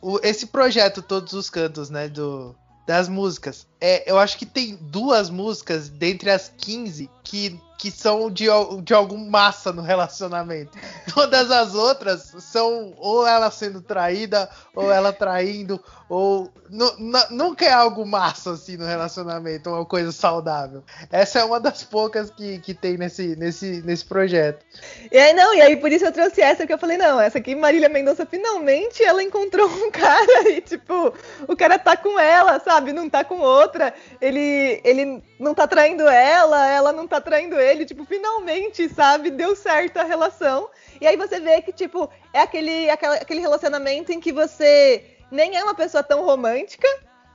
o- 0.00 0.20
esse 0.22 0.46
projeto 0.46 1.02
Todos 1.02 1.32
os 1.32 1.50
Cantos, 1.50 1.90
né, 1.90 2.08
do, 2.08 2.54
das 2.86 3.08
músicas. 3.08 3.66
É, 3.80 4.10
eu 4.10 4.18
acho 4.18 4.38
que 4.38 4.46
tem 4.46 4.76
duas 4.80 5.28
músicas 5.30 5.88
dentre 5.88 6.30
as 6.30 6.50
15 6.56 7.10
que, 7.22 7.60
que 7.76 7.90
são 7.90 8.30
de, 8.30 8.46
de 8.82 8.94
algum 8.94 9.28
massa 9.28 9.72
no 9.72 9.82
relacionamento. 9.82 10.78
Todas 11.14 11.50
as 11.50 11.74
outras 11.74 12.32
são 12.38 12.94
ou 12.96 13.26
ela 13.26 13.50
sendo 13.50 13.80
traída, 13.82 14.48
ou 14.74 14.90
ela 14.90 15.12
traindo, 15.12 15.82
ou 16.08 16.50
nu- 16.70 16.94
nu- 16.98 17.26
nunca 17.30 17.64
é 17.64 17.72
algo 17.72 18.06
massa 18.06 18.52
assim 18.52 18.76
no 18.76 18.86
relacionamento, 18.86 19.68
uma 19.68 19.84
coisa 19.84 20.12
saudável. 20.12 20.84
Essa 21.10 21.40
é 21.40 21.44
uma 21.44 21.58
das 21.58 21.82
poucas 21.82 22.30
que, 22.30 22.58
que 22.60 22.72
tem 22.72 22.96
nesse, 22.96 23.34
nesse, 23.36 23.82
nesse 23.82 24.04
projeto. 24.04 24.64
E 25.10 25.18
aí, 25.18 25.32
não, 25.34 25.52
e 25.54 25.60
aí 25.60 25.76
por 25.76 25.90
isso 25.90 26.04
eu 26.04 26.12
trouxe 26.12 26.40
essa, 26.40 26.66
que 26.66 26.72
eu 26.72 26.78
falei, 26.78 26.96
não, 26.96 27.20
essa 27.20 27.38
aqui, 27.38 27.54
Marília 27.56 27.88
Mendonça, 27.88 28.24
finalmente 28.24 29.02
ela 29.02 29.22
encontrou 29.22 29.68
um 29.68 29.90
cara 29.92 30.48
e, 30.50 30.60
tipo, 30.60 31.12
o 31.48 31.56
cara 31.56 31.78
tá 31.78 31.96
com 31.96 32.18
ela, 32.20 32.60
sabe? 32.60 32.92
Não 32.92 33.10
tá 33.10 33.24
com 33.24 33.40
outra. 33.76 33.94
Ele, 34.20 34.80
ele 34.82 35.22
não 35.38 35.54
tá 35.54 35.66
traindo 35.66 36.08
ela, 36.08 36.68
ela 36.68 36.92
não 36.92 37.06
tá 37.06 37.20
traindo 37.20 37.60
ele. 37.60 37.84
Tipo, 37.84 38.04
finalmente, 38.04 38.88
sabe? 38.88 39.30
Deu 39.30 39.54
certo 39.54 39.98
a 39.98 40.04
relação. 40.04 40.68
E 41.00 41.06
aí 41.06 41.16
você 41.16 41.38
vê 41.38 41.60
que, 41.62 41.72
tipo, 41.72 42.10
é 42.32 42.40
aquele, 42.40 42.90
aquele 42.90 43.40
relacionamento 43.40 44.10
em 44.10 44.20
que 44.20 44.32
você 44.32 45.04
nem 45.30 45.56
é 45.56 45.62
uma 45.62 45.74
pessoa 45.74 46.02
tão 46.02 46.24
romântica, 46.24 46.88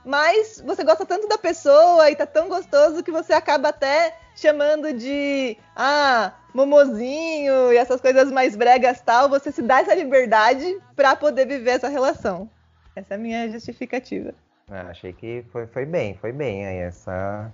mas 0.04 0.60
você 0.64 0.82
gosta 0.82 1.06
tanto 1.06 1.28
da 1.28 1.38
pessoa 1.38 2.10
e 2.10 2.16
tá 2.16 2.26
tão 2.26 2.48
gostoso 2.48 3.02
que 3.02 3.12
você 3.12 3.32
acaba 3.32 3.68
até 3.68 4.16
chamando 4.34 4.92
de 4.92 5.56
ah, 5.76 6.32
momozinho 6.54 7.72
e 7.72 7.76
essas 7.76 8.00
coisas 8.00 8.32
mais 8.32 8.56
bregas 8.56 9.00
tal, 9.02 9.28
você 9.28 9.52
se 9.52 9.62
dá 9.62 9.80
essa 9.80 9.94
liberdade 9.94 10.80
pra 10.96 11.14
poder 11.14 11.46
viver 11.46 11.72
essa 11.72 11.88
relação. 11.88 12.50
Essa 12.96 13.14
é 13.14 13.16
a 13.16 13.20
minha 13.20 13.50
justificativa. 13.50 14.34
Ah, 14.74 14.86
achei 14.88 15.12
que 15.12 15.44
foi, 15.52 15.66
foi 15.66 15.84
bem, 15.84 16.14
foi 16.14 16.32
bem 16.32 16.66
aí 16.66 16.78
essa. 16.78 17.52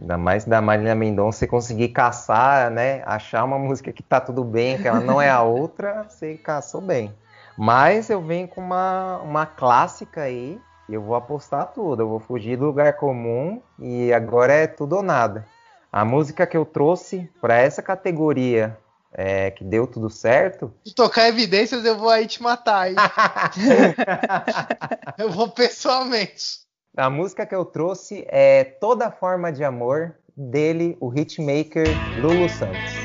Ainda 0.00 0.16
mais 0.16 0.44
da 0.44 0.60
Marília 0.60 0.94
Mendonça, 0.94 1.40
você 1.40 1.46
conseguir 1.48 1.88
caçar, 1.88 2.70
né? 2.70 3.02
Achar 3.04 3.42
uma 3.42 3.58
música 3.58 3.92
que 3.92 4.04
tá 4.04 4.20
tudo 4.20 4.44
bem, 4.44 4.78
que 4.78 4.86
ela 4.86 5.00
não 5.00 5.20
é 5.20 5.28
a 5.28 5.42
outra, 5.42 6.06
você 6.08 6.36
caçou 6.36 6.80
bem. 6.80 7.12
Mas 7.58 8.08
eu 8.08 8.22
venho 8.22 8.46
com 8.46 8.60
uma, 8.60 9.18
uma 9.18 9.46
clássica 9.46 10.22
aí, 10.22 10.60
e 10.88 10.94
eu 10.94 11.02
vou 11.02 11.16
apostar 11.16 11.72
tudo. 11.72 12.02
Eu 12.02 12.08
vou 12.08 12.20
fugir 12.20 12.56
do 12.56 12.66
lugar 12.66 12.92
comum 12.92 13.60
e 13.76 14.12
agora 14.12 14.52
é 14.52 14.68
tudo 14.68 14.96
ou 14.96 15.02
nada. 15.02 15.44
A 15.92 16.04
música 16.04 16.46
que 16.46 16.56
eu 16.56 16.64
trouxe 16.64 17.28
para 17.40 17.56
essa 17.56 17.82
categoria 17.82 18.78
é, 19.12 19.50
que 19.50 19.64
deu 19.64 19.86
tudo 19.86 20.08
certo 20.08 20.72
Se 20.84 20.94
tocar 20.94 21.28
evidências, 21.28 21.84
eu 21.84 21.98
vou 21.98 22.08
aí 22.08 22.26
te 22.26 22.42
matar, 22.42 22.88
eu 25.18 25.30
vou 25.30 25.48
pessoalmente. 25.48 26.60
A 26.96 27.08
música 27.08 27.46
que 27.46 27.54
eu 27.54 27.64
trouxe 27.64 28.24
é 28.28 28.64
Toda 28.64 29.10
Forma 29.10 29.52
de 29.52 29.64
Amor, 29.64 30.16
dele, 30.36 30.96
o 31.00 31.12
hitmaker 31.12 31.86
Lulu 32.16 32.48
Santos. 32.48 32.99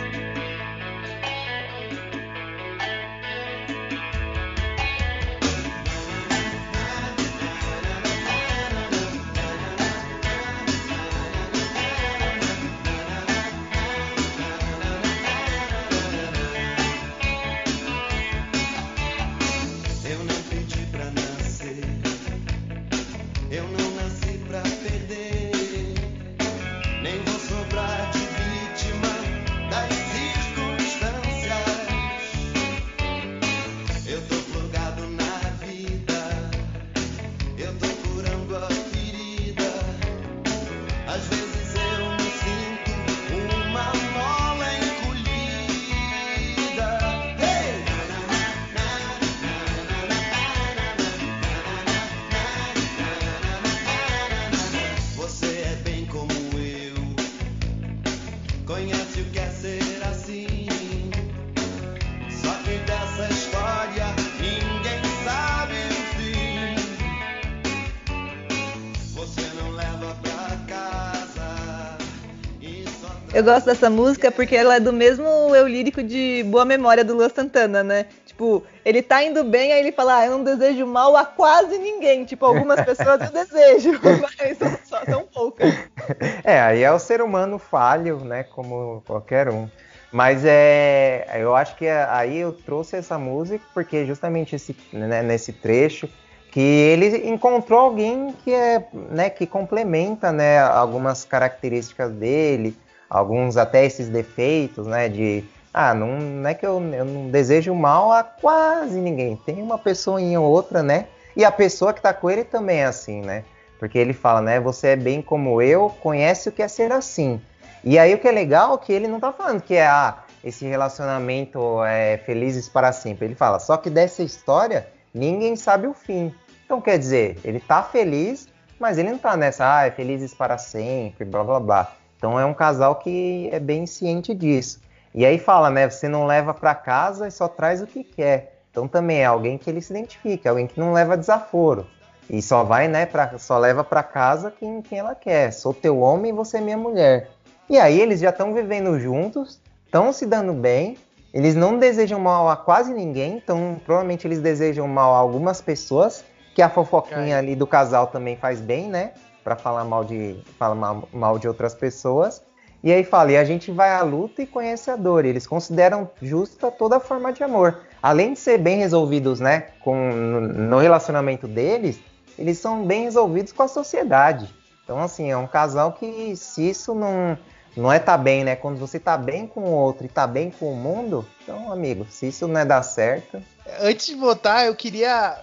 Eu 73.36 73.44
gosto 73.44 73.66
dessa 73.66 73.90
música 73.90 74.32
porque 74.32 74.56
ela 74.56 74.78
é 74.78 74.80
do 74.80 74.94
mesmo 74.94 75.28
eu 75.54 75.68
lírico 75.68 76.02
de 76.02 76.42
Boa 76.48 76.64
Memória 76.64 77.04
do 77.04 77.14
Luan 77.14 77.28
Santana, 77.28 77.84
né? 77.84 78.06
Tipo, 78.26 78.64
ele 78.86 79.02
tá 79.02 79.22
indo 79.22 79.44
bem, 79.44 79.74
aí 79.74 79.82
ele 79.82 79.92
fala, 79.92 80.20
ah, 80.20 80.26
eu 80.26 80.38
não 80.38 80.44
desejo 80.46 80.88
mal 80.88 81.18
a 81.18 81.26
quase 81.26 81.78
ninguém. 81.78 82.24
Tipo, 82.24 82.46
algumas 82.46 82.80
pessoas 82.86 83.20
eu 83.20 83.32
desejo, 83.34 84.00
mas 84.40 84.58
são, 84.58 84.80
só, 84.86 85.04
são 85.04 85.24
poucas. 85.24 85.68
É, 86.46 86.62
aí 86.62 86.82
é 86.82 86.90
o 86.90 86.98
ser 86.98 87.22
humano 87.22 87.60
falho, 87.60 88.20
né? 88.24 88.44
Como 88.44 89.04
qualquer 89.06 89.50
um. 89.50 89.68
Mas 90.14 90.46
é, 90.46 91.28
eu 91.36 91.54
acho 91.54 91.76
que 91.76 91.90
aí 91.90 92.38
eu 92.38 92.54
trouxe 92.54 92.96
essa 92.96 93.20
música 93.20 93.66
porque 93.74 94.06
justamente 94.06 94.56
esse, 94.56 94.74
né, 94.94 95.22
nesse 95.22 95.52
trecho 95.52 96.08
que 96.52 96.62
ele 96.62 97.28
encontrou 97.28 97.82
alguém 97.82 98.34
que 98.46 98.54
é, 98.54 98.88
né, 98.94 99.30
que 99.30 99.46
complementa, 99.46 100.32
né, 100.32 100.60
algumas 100.60 101.26
características 101.26 102.14
dele, 102.14 102.78
alguns 103.10 103.58
até 103.58 103.86
esses 103.86 104.10
defeitos, 104.10 104.88
né, 104.88 105.10
de 105.10 105.44
ah, 105.78 105.94
não, 105.94 106.18
não 106.18 106.50
é 106.50 106.54
que 106.54 106.66
eu, 106.66 106.82
eu 106.94 107.04
não 107.04 107.30
desejo 107.30 107.76
mal 107.76 108.10
a 108.10 108.24
quase 108.24 108.98
ninguém. 108.98 109.36
Tem 109.36 109.62
uma 109.62 109.78
pessoinha 109.78 110.40
ou 110.40 110.50
outra, 110.50 110.82
né? 110.82 111.08
E 111.36 111.44
a 111.44 111.52
pessoa 111.52 111.94
que 111.94 112.02
tá 112.02 112.14
com 112.14 112.32
ele 112.32 112.46
também 112.46 112.80
é 112.80 112.86
assim, 112.86 113.20
né? 113.20 113.44
Porque 113.78 113.98
ele 113.98 114.14
fala, 114.14 114.40
né? 114.40 114.58
Você 114.58 114.88
é 114.90 114.96
bem 114.96 115.22
como 115.22 115.62
eu, 115.62 115.90
conhece 116.02 116.48
o 116.48 116.52
que 116.54 116.64
é 116.64 116.68
ser 116.70 116.94
assim. 116.94 117.42
E 117.84 118.00
aí 118.00 118.16
o 118.16 118.18
que 118.18 118.28
é 118.28 118.32
legal 118.32 118.76
é 118.76 118.78
que 118.78 118.94
ele 118.94 119.06
não 119.06 119.20
tá 119.20 119.34
falando 119.34 119.62
que 119.62 119.76
é 119.76 119.86
ah, 119.86 120.20
esse 120.42 120.66
relacionamento 120.66 121.84
é 121.84 122.20
felizes 122.26 122.70
para 122.70 122.94
sempre. 122.94 123.26
Ele 123.26 123.36
fala, 123.36 123.60
só 123.60 123.76
que 123.76 123.90
dessa 123.90 124.24
história 124.24 124.88
ninguém 125.14 125.58
sabe 125.58 125.88
o 125.88 125.94
fim. 125.94 126.34
Então 126.64 126.80
quer 126.80 126.98
dizer, 126.98 127.38
ele 127.44 127.60
tá 127.60 127.84
feliz, 127.84 128.48
mas 128.80 128.98
ele 128.98 129.12
não 129.12 129.18
tá 129.18 129.36
nessa, 129.36 129.80
ah, 129.80 129.86
é 129.88 129.92
felizes 129.92 130.34
para 130.34 130.58
sempre, 130.58 131.26
blá 131.26 131.44
blá 131.44 131.60
blá. 131.60 131.96
Então 132.26 132.40
é 132.40 132.46
um 132.46 132.56
casal 132.56 132.96
que 132.96 133.48
é 133.52 133.60
bem 133.60 133.86
ciente 133.86 134.34
disso. 134.34 134.80
E 135.14 135.24
aí 135.24 135.38
fala, 135.38 135.70
né? 135.70 135.88
Você 135.88 136.10
não 136.10 136.26
leva 136.26 136.56
para 136.56 136.74
casa 136.74 137.28
e 137.28 137.32
só 137.32 137.48
traz 137.48 137.84
o 137.84 137.86
que 137.86 138.04
quer. 138.04 138.64
Então 138.72 138.88
também 138.88 139.20
é 139.20 139.26
alguém 139.26 139.60
que 139.60 139.70
ele 139.70 139.80
se 139.80 139.94
identifica, 139.94 140.50
alguém 140.50 140.66
que 140.66 140.80
não 140.80 140.92
leva 140.92 141.16
desaforo. 141.16 141.86
E 142.28 142.42
só 142.42 142.64
vai, 142.64 142.88
né, 142.88 143.06
pra, 143.06 143.38
só 143.38 143.60
leva 143.60 143.84
para 143.84 144.02
casa 144.02 144.50
quem, 144.50 144.82
quem 144.82 144.98
ela 144.98 145.14
quer. 145.14 145.52
Sou 145.52 145.72
teu 145.72 146.00
homem 146.00 146.32
e 146.32 146.36
você 146.36 146.58
é 146.58 146.62
minha 146.62 146.78
mulher. 146.80 147.30
E 147.70 147.78
aí 147.78 148.02
eles 148.02 148.20
já 148.22 148.32
estão 148.32 148.56
vivendo 148.56 149.00
juntos, 149.00 149.62
estão 149.86 150.12
se 150.12 150.26
dando 150.26 150.52
bem, 150.52 150.98
eles 151.32 151.54
não 151.54 151.78
desejam 151.78 152.20
mal 152.20 152.50
a 152.50 152.58
quase 152.58 152.92
ninguém, 152.92 153.38
então 153.38 153.80
provavelmente 153.86 154.26
eles 154.26 154.42
desejam 154.42 154.88
mal 154.88 155.14
a 155.14 155.20
algumas 155.20 155.62
pessoas, 155.62 156.26
que 156.56 156.62
a 156.64 156.70
fofoquinha 156.70 157.38
ali 157.38 157.56
do 157.56 157.68
casal 157.68 158.08
também 158.08 158.36
faz 158.36 158.60
bem, 158.60 158.90
né? 158.90 159.12
Para 159.46 159.56
falar 159.56 159.86
mal 159.86 160.04
de 160.04 160.36
falar 160.58 160.74
mal, 160.74 161.08
mal 161.14 161.40
de 161.40 161.48
outras 161.48 161.76
pessoas. 161.76 162.42
E 162.84 162.92
aí 162.92 163.04
fala, 163.04 163.32
e 163.32 163.38
a 163.38 163.44
gente 163.44 163.72
vai 163.72 163.92
à 163.92 164.02
luta 164.02 164.42
e 164.42 164.48
conhece 164.48 164.90
a 164.90 164.96
dor. 164.96 165.24
Eles 165.24 165.46
consideram 165.46 166.10
justa 166.20 166.72
toda 166.72 167.00
forma 167.00 167.32
de 167.32 167.44
amor. 167.44 167.82
Além 168.02 168.34
de 168.34 168.40
ser 168.40 168.58
bem 168.58 168.78
resolvidos, 168.78 169.40
né, 169.40 169.68
com, 169.84 170.10
no 170.12 170.80
relacionamento 170.80 171.48
deles, 171.48 172.00
eles 172.40 172.58
são 172.58 172.84
bem 172.84 173.04
resolvidos 173.04 173.52
com 173.52 173.62
a 173.62 173.68
sociedade. 173.68 174.52
Então, 174.84 175.00
assim, 175.00 175.30
é 175.30 175.38
um 175.38 175.46
casal 175.46 175.94
que 175.94 176.36
se 176.36 176.70
isso 176.70 176.96
não, 176.96 177.38
não 177.78 177.94
é 177.94 178.00
tá 178.00 178.18
bem, 178.18 178.44
né? 178.44 178.56
Quando 178.56 178.80
você 178.80 179.00
tá 179.00 179.16
bem 179.16 179.46
com 179.46 179.62
o 179.62 179.72
outro 179.72 180.08
e 180.08 180.10
tá 180.10 180.26
bem 180.26 180.50
com 180.50 180.72
o 180.72 180.76
mundo, 180.76 181.24
então, 181.44 181.72
amigo, 181.72 182.08
se 182.10 182.30
isso 182.30 182.48
não 182.48 182.60
é 182.60 182.66
dar 182.66 182.82
certo. 182.82 183.40
Antes 183.80 184.08
de 184.08 184.16
votar, 184.16 184.66
eu 184.66 184.76
queria 184.76 185.40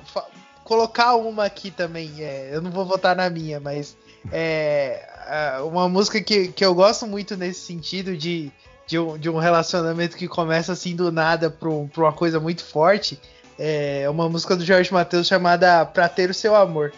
colocar 0.73 1.17
uma 1.17 1.45
aqui 1.45 1.71
também. 1.71 2.11
É, 2.19 2.49
eu 2.51 2.63
não 2.63 2.71
vou 2.71 2.87
votar 2.87 3.15
na 3.15 3.29
minha, 3.29 3.61
mas 3.61 3.95
é 4.33 5.05
uma 5.65 5.87
música 5.87 6.19
que, 6.23 6.49
que 6.49 6.65
eu 6.65 6.75
gosto 6.75 7.07
muito 7.07 7.37
nesse 7.37 7.61
sentido 7.61 8.17
de, 8.17 8.51
de, 8.87 8.99
um, 8.99 9.19
de 9.19 9.29
um 9.29 9.37
relacionamento 9.37 10.17
que 10.17 10.27
começa 10.27 10.73
assim 10.73 10.97
do 10.97 11.13
nada 11.13 11.51
pra 11.51 11.69
uma 11.69 12.13
coisa 12.13 12.41
muito 12.41 12.65
forte. 12.65 13.21
É 13.59 14.09
uma 14.09 14.31
música 14.31 14.57
do 14.57 14.65
Jorge 14.65 14.91
Matheus 14.91 15.27
chamada 15.27 15.85
Pra 15.85 16.09
Ter 16.09 16.31
o 16.31 16.35
Seu 16.35 16.57
Amor. 16.57 16.91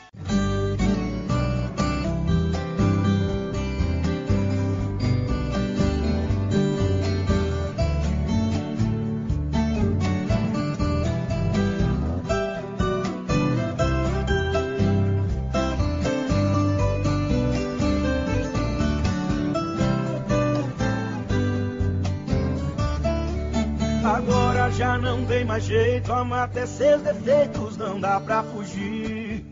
Mais 25.55 25.67
jeito, 25.67 26.12
amar 26.12 26.47
até 26.47 26.67
seus 26.67 27.01
defeitos 27.03 27.77
não 27.77 28.01
dá 28.01 28.19
pra 28.19 28.43
fugir. 28.43 29.45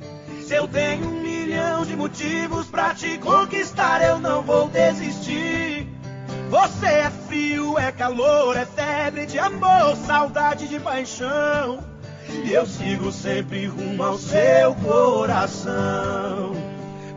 Se 0.44 0.52
eu 0.52 0.66
tenho 0.66 1.06
um 1.06 1.22
milhão 1.22 1.84
de 1.84 1.94
motivos 1.94 2.66
pra 2.66 2.92
te 2.92 3.18
conquistar, 3.18 4.02
eu 4.02 4.18
não 4.18 4.42
vou 4.42 4.68
desistir. 4.68 5.86
Você 6.50 6.86
é 6.86 7.08
frio, 7.28 7.78
é 7.78 7.92
calor, 7.92 8.56
é 8.56 8.66
febre 8.66 9.26
de 9.26 9.38
amor, 9.38 9.94
saudade 10.04 10.66
de 10.66 10.80
paixão. 10.80 11.78
E 12.44 12.52
eu 12.52 12.66
sigo 12.66 13.12
sempre 13.12 13.66
rumo 13.66 14.02
ao 14.02 14.18
seu 14.18 14.74
coração. 14.74 16.52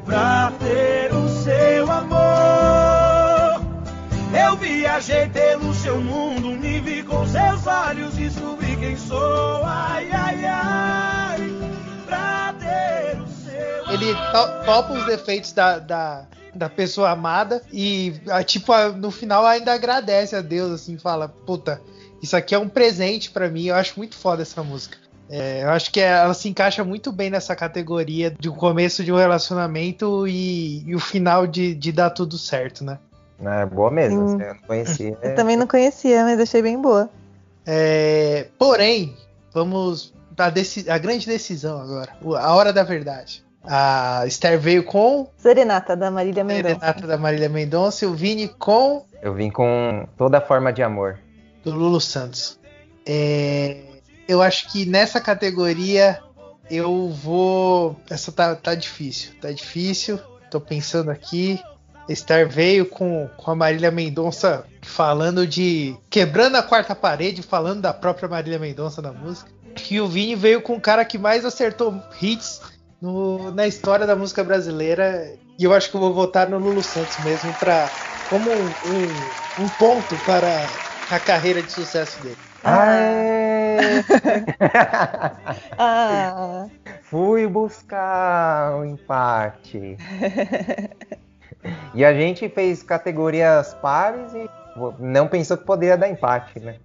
Pra 0.06 0.54
ter 0.60 1.12
o 1.12 1.28
seu 1.28 1.91
amor. 1.91 3.65
Eu 4.36 4.58
viajei 4.58 5.30
pelo 5.30 5.74
seu 5.74 6.00
mundo, 6.02 6.52
me 6.52 6.80
vi 6.82 7.04
com 7.04 7.26
seus 7.26 7.65
olhos 7.65 8.14
sou, 9.07 9.63
ai, 9.63 10.09
ai, 10.11 10.45
ai, 10.45 11.39
pra 12.05 12.53
ter 12.59 13.21
o 13.21 13.27
seu. 13.27 13.93
Ele 13.93 14.13
to 14.13 14.65
topa 14.65 14.93
os 14.93 15.05
defeitos 15.05 15.51
da, 15.51 15.79
da, 15.79 16.25
da 16.53 16.69
pessoa 16.69 17.11
amada 17.11 17.61
e, 17.71 18.13
tipo, 18.45 18.71
no 18.97 19.11
final 19.11 19.45
ainda 19.45 19.73
agradece 19.73 20.35
a 20.35 20.41
Deus, 20.41 20.71
assim, 20.71 20.97
fala, 20.97 21.27
puta, 21.27 21.81
isso 22.21 22.35
aqui 22.35 22.55
é 22.55 22.59
um 22.59 22.69
presente 22.69 23.29
para 23.29 23.49
mim, 23.49 23.65
eu 23.65 23.75
acho 23.75 23.93
muito 23.97 24.15
foda 24.15 24.41
essa 24.41 24.63
música. 24.63 24.97
É, 25.27 25.63
eu 25.63 25.69
acho 25.69 25.91
que 25.91 25.99
ela 25.99 26.33
se 26.35 26.47
encaixa 26.47 26.83
muito 26.83 27.11
bem 27.11 27.31
nessa 27.31 27.55
categoria 27.55 28.31
de 28.39 28.47
começo 28.49 29.03
de 29.03 29.11
um 29.11 29.15
relacionamento 29.15 30.27
e, 30.27 30.83
e 30.87 30.93
o 30.93 30.99
final 30.99 31.47
de, 31.47 31.73
de, 31.73 31.91
dar 31.91 32.11
tudo 32.11 32.37
certo, 32.37 32.83
né? 32.83 32.99
É 33.43 33.65
boa 33.65 33.89
mesmo, 33.89 34.21
hum. 34.21 34.39
eu 34.39 34.53
não 34.53 34.61
conhecia. 34.61 35.17
Eu 35.21 35.35
também 35.35 35.57
não 35.57 35.65
conhecia, 35.65 36.23
mas 36.23 36.39
achei 36.39 36.61
bem 36.61 36.79
boa. 36.79 37.09
É, 37.65 38.47
porém, 38.58 39.15
vamos 39.54 40.13
para 40.36 40.54
a 40.89 40.97
grande 40.97 41.25
decisão 41.25 41.80
agora, 41.80 42.15
a 42.39 42.54
hora 42.54 42.73
da 42.73 42.84
verdade. 42.84 43.43
A 43.67 44.23
Esther 44.28 44.60
veio 44.60 44.84
com 44.84 45.28
Serenata 45.38 45.95
da 45.95 46.12
Marília 46.12 46.43
Mendonça. 46.43 46.75
Serenata 46.75 47.08
da 47.08 47.17
Marília 47.17 47.49
Mendonça 47.49 48.06
e 48.06 48.08
o 48.08 48.13
Vini 48.13 48.47
com 48.47 49.04
Eu 49.23 49.34
vim 49.34 49.49
com 49.49 50.08
toda 50.15 50.39
forma 50.39 50.71
de 50.71 50.84
amor 50.84 51.17
do 51.63 51.71
Lulu 51.71 51.99
Santos. 51.99 52.60
É, 53.06 53.78
eu 54.28 54.41
acho 54.41 54.71
que 54.71 54.86
nessa 54.86 55.19
categoria 55.19 56.19
eu 56.69 57.10
vou. 57.10 57.99
Essa 58.10 58.32
tá, 58.32 58.56
tá 58.56 58.75
difícil, 58.75 59.34
tá 59.41 59.51
difícil. 59.51 60.19
Tô 60.49 60.62
pensando 60.62 61.10
aqui. 61.10 61.60
Star 62.09 62.47
veio 62.47 62.85
com, 62.85 63.29
com 63.37 63.51
a 63.51 63.55
Marília 63.55 63.91
Mendonça 63.91 64.65
falando 64.81 65.47
de. 65.47 65.97
quebrando 66.09 66.55
a 66.55 66.63
quarta 66.63 66.95
parede, 66.95 67.41
falando 67.41 67.81
da 67.81 67.93
própria 67.93 68.29
Marília 68.29 68.59
Mendonça 68.59 69.01
na 69.01 69.11
música. 69.11 69.49
E 69.89 69.99
o 69.99 70.07
Vini 70.07 70.35
veio 70.35 70.61
com 70.61 70.75
o 70.75 70.81
cara 70.81 71.03
que 71.03 71.17
mais 71.17 71.43
acertou 71.43 71.99
hits 72.21 72.61
no, 73.01 73.51
na 73.51 73.67
história 73.67 74.05
da 74.05 74.15
música 74.15 74.43
brasileira. 74.43 75.35
E 75.57 75.63
eu 75.63 75.73
acho 75.73 75.89
que 75.89 75.95
eu 75.95 76.01
vou 76.01 76.13
votar 76.13 76.49
no 76.49 76.57
Lulu 76.57 76.83
Santos 76.83 77.17
mesmo 77.23 77.53
para 77.53 77.89
como 78.29 78.49
um, 78.51 78.65
um, 78.65 79.63
um, 79.63 79.69
ponto 79.77 80.15
para 80.25 80.67
a 81.11 81.19
carreira 81.19 81.61
de 81.61 81.71
sucesso 81.71 82.21
dele. 82.23 82.37
ah. 85.77 86.67
Fui 87.03 87.47
buscar 87.47 88.75
o 88.75 88.79
um 88.79 88.85
empate. 88.85 89.97
E 91.93 92.04
a 92.04 92.13
gente 92.13 92.47
fez 92.49 92.84
categorias 92.84 93.73
pares 93.75 94.33
e 94.33 94.50
não 95.00 95.27
pensou 95.27 95.58
que 95.58 95.63
poderia 95.63 95.98
dar 95.98 96.10
empate, 96.10 96.60
né? 96.60 96.75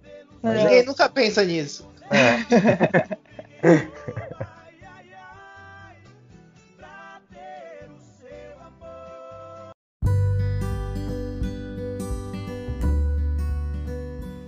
Mas 0.41 0.57
Ninguém 0.57 0.79
é... 0.79 0.83
nunca 0.83 1.09
pensa 1.09 1.43
nisso. 1.43 1.87
É. 2.09 3.07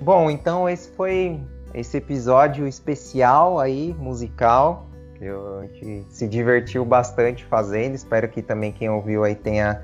Bom, 0.03 0.29
então 0.29 0.69
esse 0.69 0.89
foi 0.89 1.39
esse 1.73 1.95
episódio 1.95 2.67
especial 2.67 3.57
aí, 3.57 3.95
musical, 3.97 4.85
que 5.17 5.25
a 5.25 5.61
gente 5.61 6.05
se 6.09 6.27
divertiu 6.27 6.83
bastante 6.83 7.45
fazendo. 7.45 7.95
Espero 7.95 8.27
que 8.27 8.41
também 8.41 8.73
quem 8.73 8.89
ouviu 8.89 9.23
aí 9.23 9.33
tenha 9.33 9.81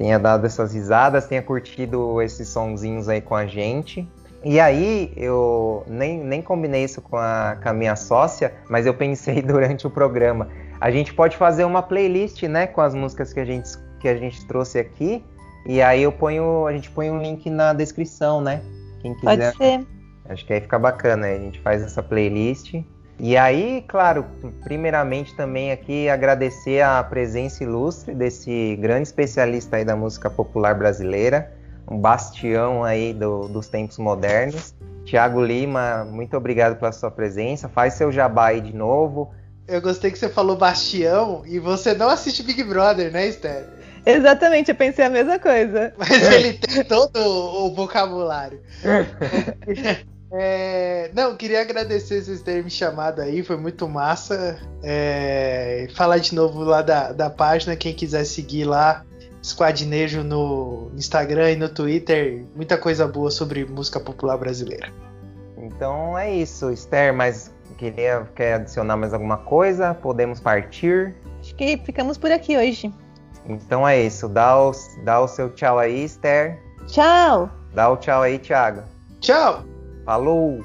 tenha 0.00 0.18
dado 0.18 0.46
essas 0.46 0.72
risadas, 0.72 1.26
tenha 1.26 1.42
curtido 1.42 2.22
esses 2.22 2.48
sonzinhos 2.48 3.06
aí 3.06 3.20
com 3.20 3.34
a 3.34 3.44
gente. 3.44 4.08
E 4.42 4.58
aí, 4.58 5.12
eu 5.14 5.84
nem, 5.86 6.24
nem 6.24 6.40
combinei 6.40 6.84
isso 6.84 7.02
com 7.02 7.18
a, 7.18 7.58
com 7.62 7.68
a 7.68 7.72
minha 7.74 7.94
sócia, 7.94 8.54
mas 8.70 8.86
eu 8.86 8.94
pensei 8.94 9.42
durante 9.44 9.86
o 9.86 9.90
programa. 9.90 10.48
A 10.80 10.90
gente 10.90 11.12
pode 11.12 11.36
fazer 11.36 11.64
uma 11.64 11.82
playlist, 11.82 12.42
né, 12.44 12.66
com 12.66 12.80
as 12.80 12.94
músicas 12.94 13.34
que 13.34 13.40
a 13.40 13.44
gente, 13.44 13.68
que 14.00 14.08
a 14.08 14.16
gente 14.16 14.42
trouxe 14.46 14.78
aqui. 14.78 15.22
E 15.66 15.82
aí 15.82 16.02
eu 16.02 16.10
ponho, 16.10 16.66
a 16.66 16.72
gente 16.72 16.90
põe 16.90 17.10
um 17.10 17.20
link 17.20 17.50
na 17.50 17.74
descrição, 17.74 18.40
né? 18.40 18.62
Quem 19.02 19.14
quiser. 19.16 19.52
Pode 19.52 19.56
ser. 19.58 19.86
Acho 20.30 20.46
que 20.46 20.54
aí 20.54 20.62
fica 20.62 20.78
bacana, 20.78 21.26
a 21.26 21.36
gente 21.36 21.60
faz 21.60 21.82
essa 21.82 22.02
playlist. 22.02 22.72
E 23.22 23.36
aí, 23.36 23.84
claro, 23.86 24.24
primeiramente 24.64 25.34
também 25.36 25.70
aqui 25.70 26.08
agradecer 26.08 26.80
a 26.80 27.02
presença 27.04 27.62
ilustre 27.62 28.14
desse 28.14 28.76
grande 28.80 29.08
especialista 29.08 29.76
aí 29.76 29.84
da 29.84 29.94
música 29.94 30.30
popular 30.30 30.74
brasileira, 30.74 31.52
um 31.86 31.98
bastião 31.98 32.82
aí 32.82 33.12
do, 33.12 33.46
dos 33.46 33.68
tempos 33.68 33.98
modernos. 33.98 34.74
Tiago 35.04 35.44
Lima, 35.44 36.02
muito 36.04 36.34
obrigado 36.34 36.78
pela 36.78 36.92
sua 36.92 37.10
presença. 37.10 37.68
Faz 37.68 37.92
seu 37.94 38.10
jabá 38.10 38.46
aí 38.46 38.60
de 38.62 38.74
novo. 38.74 39.34
Eu 39.68 39.82
gostei 39.82 40.10
que 40.10 40.18
você 40.18 40.30
falou 40.30 40.56
bastião 40.56 41.42
e 41.44 41.58
você 41.58 41.92
não 41.92 42.08
assiste 42.08 42.42
Big 42.42 42.64
Brother, 42.64 43.12
né, 43.12 43.26
Esther? 43.26 43.66
Exatamente, 44.06 44.70
eu 44.70 44.74
pensei 44.74 45.04
a 45.04 45.10
mesma 45.10 45.38
coisa. 45.38 45.92
Mas 45.98 46.10
ele 46.32 46.54
tem 46.54 46.82
todo 46.84 47.18
o 47.18 47.74
vocabulário. 47.74 48.62
É, 50.32 51.10
não, 51.12 51.36
queria 51.36 51.60
agradecer 51.60 52.22
vocês 52.22 52.40
terem 52.40 52.62
me 52.62 52.70
chamado 52.70 53.20
aí, 53.20 53.42
foi 53.42 53.56
muito 53.56 53.88
massa. 53.88 54.58
É, 54.82 55.88
falar 55.94 56.18
de 56.18 56.34
novo 56.34 56.62
lá 56.62 56.82
da, 56.82 57.12
da 57.12 57.28
página, 57.28 57.74
quem 57.74 57.92
quiser 57.92 58.24
seguir 58.24 58.64
lá, 58.64 59.04
Squadnejo 59.42 60.22
no 60.22 60.90
Instagram 60.94 61.52
e 61.52 61.56
no 61.56 61.68
Twitter, 61.68 62.44
muita 62.54 62.78
coisa 62.78 63.08
boa 63.08 63.30
sobre 63.30 63.64
música 63.64 63.98
popular 63.98 64.36
brasileira. 64.36 64.92
Então 65.56 66.16
é 66.16 66.32
isso, 66.32 66.70
Esther, 66.70 67.12
mas 67.12 67.52
queria 67.76 68.28
quer 68.34 68.54
adicionar 68.54 68.96
mais 68.96 69.12
alguma 69.12 69.38
coisa? 69.38 69.94
Podemos 69.94 70.38
partir? 70.38 71.14
Acho 71.40 71.54
que 71.54 71.78
ficamos 71.78 72.16
por 72.16 72.30
aqui 72.30 72.56
hoje. 72.56 72.92
Então 73.46 73.88
é 73.88 74.00
isso, 74.00 74.28
dá 74.28 74.56
o, 74.58 74.72
dá 75.04 75.20
o 75.20 75.26
seu 75.26 75.50
tchau 75.50 75.78
aí, 75.78 76.04
Esther. 76.04 76.58
Tchau! 76.86 77.50
Dá 77.74 77.88
o 77.88 77.96
tchau 77.96 78.22
aí, 78.22 78.38
Thiago. 78.38 78.82
Tchau! 79.20 79.69
Falou! 80.10 80.58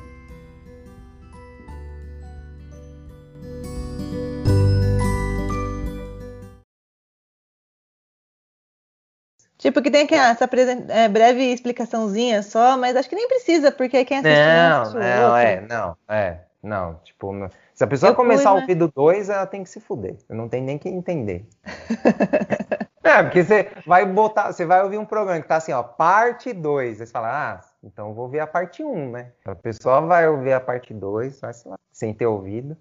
Tipo, 9.60 9.84
que 9.84 9.92
tem 9.92 10.06
aqui 10.06 10.16
essa 10.16 10.50
é, 10.90 11.08
breve 11.08 11.44
explicaçãozinha 11.54 12.42
só, 12.42 12.76
mas 12.76 12.96
acho 12.96 13.08
que 13.08 13.16
nem 13.16 13.28
precisa, 13.28 13.72
porque 13.72 14.04
quem 14.04 14.18
assiste 14.18 14.36
Não, 14.36 14.82
assiste 14.82 14.96
não, 14.96 15.26
outro. 15.26 15.38
é, 15.38 15.62
não, 15.62 15.98
é, 16.10 16.40
não. 16.64 16.96
Tipo, 17.04 17.32
não- 17.32 17.50
se 17.72 17.84
a 17.84 17.88
pessoa 17.88 18.14
Eu 18.14 18.16
fui, 18.16 18.24
começar 18.26 18.50
a 18.50 18.56
né? 18.56 18.62
ouvir 18.62 18.74
do 18.74 18.88
2, 18.88 19.30
ela 19.30 19.46
tem 19.46 19.62
que 19.64 19.70
se 19.70 19.80
fuder. 19.80 20.18
Não 20.28 20.50
tem 20.50 20.64
nem 20.64 20.80
que 20.80 20.90
entender. 20.90 21.48
é, 23.04 23.22
porque 23.22 23.44
você 23.44 23.70
vai 23.86 24.08
botar, 24.08 24.52
você 24.52 24.66
vai 24.66 24.82
ouvir 24.82 24.98
um 24.98 25.06
programa 25.06 25.40
que 25.40 25.48
tá 25.48 25.58
assim, 25.58 25.72
ó, 25.72 25.84
parte 25.84 26.52
2. 26.52 27.00
Aí 27.00 27.06
você 27.06 27.12
fala, 27.14 27.52
ah, 27.54 27.75
então 27.86 28.14
vou 28.14 28.28
ver 28.28 28.40
a 28.40 28.48
parte 28.48 28.84
1, 28.84 28.92
um, 28.92 29.12
né? 29.12 29.32
A 29.46 29.56
pessoa 29.56 30.02
vai 30.02 30.28
ouvir 30.28 30.54
a 30.54 30.60
parte 30.60 30.94
2, 30.94 31.40
vai 31.40 31.54
sei 31.54 31.72
lá, 31.72 31.78
sem 31.92 32.14
ter 32.14 32.26
ouvido. 32.26 32.76